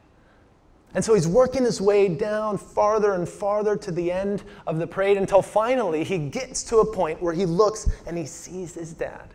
And 0.94 1.04
so 1.04 1.14
he's 1.14 1.28
working 1.28 1.64
his 1.64 1.82
way 1.82 2.08
down 2.08 2.58
farther 2.58 3.14
and 3.14 3.28
farther 3.28 3.76
to 3.76 3.92
the 3.92 4.12
end 4.12 4.44
of 4.66 4.80
the 4.80 4.88
parade 4.88 5.18
until 5.18 5.42
finally 5.42 6.04
he 6.04 6.18
gets 6.18 6.64
to 6.64 6.78
a 6.78 6.86
point 6.86 7.22
where 7.22 7.34
he 7.34 7.46
looks 7.46 7.90
and 8.06 8.18
he 8.18 8.26
sees 8.26 8.74
his 8.74 8.94
dad. 8.94 9.34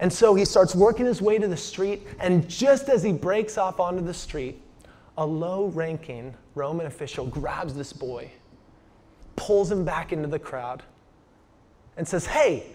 And 0.00 0.12
so 0.12 0.34
he 0.34 0.44
starts 0.44 0.74
working 0.74 1.06
his 1.06 1.22
way 1.22 1.38
to 1.38 1.48
the 1.48 1.56
street, 1.56 2.06
and 2.20 2.46
just 2.48 2.88
as 2.88 3.02
he 3.02 3.12
breaks 3.12 3.56
off 3.56 3.80
onto 3.80 4.04
the 4.04 4.12
street, 4.12 4.60
a 5.16 5.24
low 5.24 5.66
ranking 5.68 6.34
Roman 6.54 6.86
official 6.86 7.26
grabs 7.26 7.72
this 7.72 7.92
boy, 7.92 8.30
pulls 9.36 9.70
him 9.70 9.84
back 9.84 10.12
into 10.12 10.28
the 10.28 10.38
crowd, 10.38 10.82
and 11.96 12.06
says, 12.06 12.26
Hey, 12.26 12.66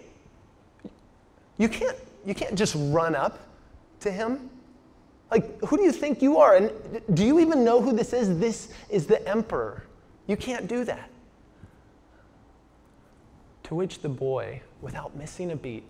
you 1.58 1.68
can't, 1.68 1.96
you 2.24 2.34
can't 2.34 2.54
just 2.54 2.74
run 2.78 3.14
up 3.14 3.38
to 4.00 4.10
him. 4.10 4.50
Like, 5.30 5.60
who 5.60 5.76
do 5.76 5.82
you 5.82 5.92
think 5.92 6.20
you 6.20 6.38
are? 6.38 6.56
And 6.56 6.70
do 7.14 7.24
you 7.24 7.40
even 7.40 7.64
know 7.64 7.80
who 7.80 7.92
this 7.92 8.12
is? 8.12 8.38
This 8.38 8.72
is 8.90 9.06
the 9.06 9.26
emperor. 9.26 9.84
You 10.26 10.36
can't 10.36 10.68
do 10.68 10.84
that. 10.84 11.08
To 13.64 13.74
which 13.74 14.00
the 14.00 14.08
boy, 14.08 14.60
without 14.82 15.16
missing 15.16 15.52
a 15.52 15.56
beat, 15.56 15.84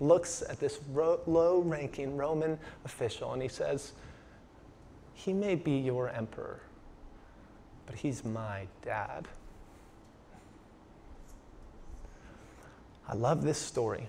looks 0.00 0.42
at 0.48 0.60
this 0.60 0.78
ro- 0.92 1.20
low 1.26 1.60
ranking 1.60 2.16
Roman 2.16 2.58
official 2.84 3.32
and 3.32 3.42
he 3.42 3.48
says, 3.48 3.92
He 5.14 5.32
may 5.32 5.54
be 5.54 5.72
your 5.72 6.08
emperor, 6.08 6.60
but 7.86 7.96
he's 7.96 8.24
my 8.24 8.66
dad. 8.82 9.26
I 13.10 13.14
love 13.14 13.42
this 13.42 13.58
story 13.58 14.06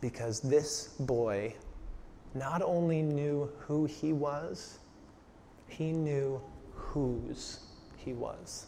because 0.00 0.40
this 0.40 0.94
boy 0.98 1.54
not 2.34 2.62
only 2.62 3.02
knew 3.02 3.50
who 3.58 3.84
he 3.84 4.14
was, 4.14 4.78
he 5.68 5.92
knew 5.92 6.40
whose 6.72 7.60
he 7.98 8.14
was. 8.14 8.64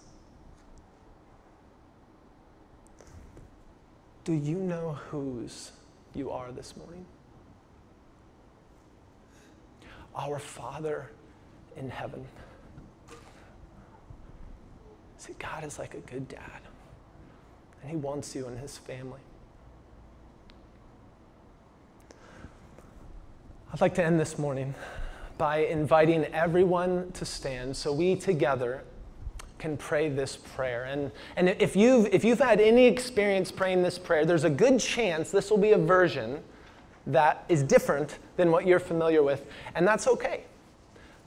Do 4.25 4.35
you 4.35 4.59
know 4.59 4.99
whose 5.09 5.73
you 6.15 6.31
are 6.31 6.53
this 6.53 6.77
morning? 6.77 7.07
Our 10.15 10.39
Father 10.39 11.11
in 11.79 11.89
heaven. 11.89 12.27
See, 15.17 15.33
God 15.39 15.65
is 15.65 15.79
like 15.79 15.95
a 15.95 16.01
good 16.01 16.29
dad, 16.29 16.61
and 17.83 17.91
He 17.91 17.97
wants 17.97 18.35
you 18.35 18.47
and 18.47 18.59
His 18.59 18.79
family. 18.79 19.21
I'd 23.73 23.81
like 23.81 23.95
to 23.97 24.05
end 24.05 24.19
this 24.19 24.39
morning 24.39 24.75
by 25.37 25.59
inviting 25.59 26.25
everyone 26.27 27.13
to 27.13 27.25
stand 27.25 27.77
so 27.77 27.93
we 27.93 28.17
together 28.17 28.83
can 29.59 29.77
pray 29.77 30.09
this 30.09 30.37
prayer. 30.37 30.85
And, 30.85 31.11
and 31.37 31.49
if, 31.49 31.77
you've, 31.77 32.07
if 32.07 32.25
you've 32.25 32.39
had 32.39 32.61
any 32.61 32.87
experience 32.87 33.53
praying 33.53 33.83
this 33.83 33.99
prayer, 33.99 34.25
there's 34.25 34.45
a 34.45 34.51
good 34.51 34.81
chance 34.81 35.31
this 35.31 35.51
will 35.51 35.59
be 35.59 35.73
a 35.73 35.79
version 35.79 36.41
that 37.07 37.45
is 37.49 37.63
different 37.63 38.19
than 38.37 38.51
what 38.51 38.67
you're 38.67 38.79
familiar 38.79 39.23
with, 39.23 39.47
and 39.75 39.87
that's 39.87 40.07
okay. 40.07 40.45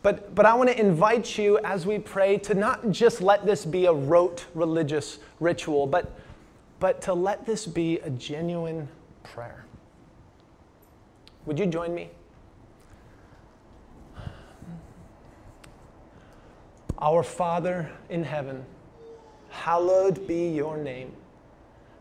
But, 0.03 0.33
but 0.33 0.45
I 0.45 0.53
want 0.53 0.69
to 0.69 0.79
invite 0.79 1.37
you 1.37 1.59
as 1.59 1.85
we 1.85 1.99
pray 1.99 2.37
to 2.39 2.53
not 2.53 2.89
just 2.89 3.21
let 3.21 3.45
this 3.45 3.65
be 3.65 3.85
a 3.85 3.93
rote 3.93 4.45
religious 4.53 5.19
ritual, 5.39 5.85
but, 5.85 6.19
but 6.81 6.99
to 6.99 7.13
let 7.13 7.45
this 7.45 7.67
be 7.67 7.99
a 7.99 8.09
genuine 8.09 8.89
prayer. 9.21 9.65
Would 11.45 11.59
you 11.59 11.67
join 11.67 11.93
me? 11.93 12.09
Our 16.97 17.21
Father 17.21 17.91
in 18.09 18.23
heaven, 18.23 18.65
hallowed 19.49 20.27
be 20.27 20.49
your 20.49 20.75
name. 20.75 21.13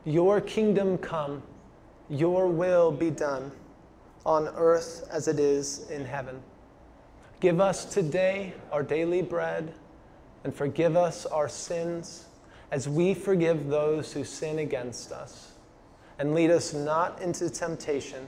Your 0.06 0.40
kingdom 0.40 0.96
come, 0.96 1.42
your 2.08 2.48
will 2.48 2.90
be 2.90 3.10
done, 3.10 3.52
on 4.24 4.48
earth 4.56 5.06
as 5.10 5.28
it 5.28 5.38
is 5.38 5.90
in 5.90 6.06
heaven. 6.06 6.42
Give 7.40 7.60
us 7.60 7.84
today 7.84 8.54
our 8.72 8.82
daily 8.82 9.20
bread, 9.20 9.74
and 10.42 10.54
forgive 10.54 10.96
us 10.96 11.26
our 11.26 11.50
sins 11.50 12.28
as 12.70 12.88
we 12.88 13.14
forgive 13.14 13.68
those 13.68 14.12
who 14.12 14.24
sin 14.24 14.58
against 14.60 15.12
us. 15.12 15.52
And 16.18 16.34
lead 16.34 16.50
us 16.50 16.74
not 16.74 17.20
into 17.22 17.48
temptation, 17.48 18.26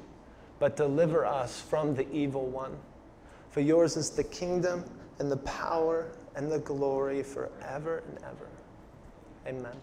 but 0.58 0.76
deliver 0.76 1.26
us 1.26 1.60
from 1.60 1.94
the 1.94 2.10
evil 2.10 2.46
one. 2.46 2.76
For 3.50 3.60
yours 3.60 3.96
is 3.96 4.10
the 4.10 4.24
kingdom 4.24 4.84
and 5.18 5.30
the 5.30 5.36
power 5.38 6.12
and 6.34 6.50
the 6.50 6.58
glory 6.58 7.22
forever 7.22 8.02
and 8.08 8.18
ever. 8.24 8.48
Amen. 9.46 9.76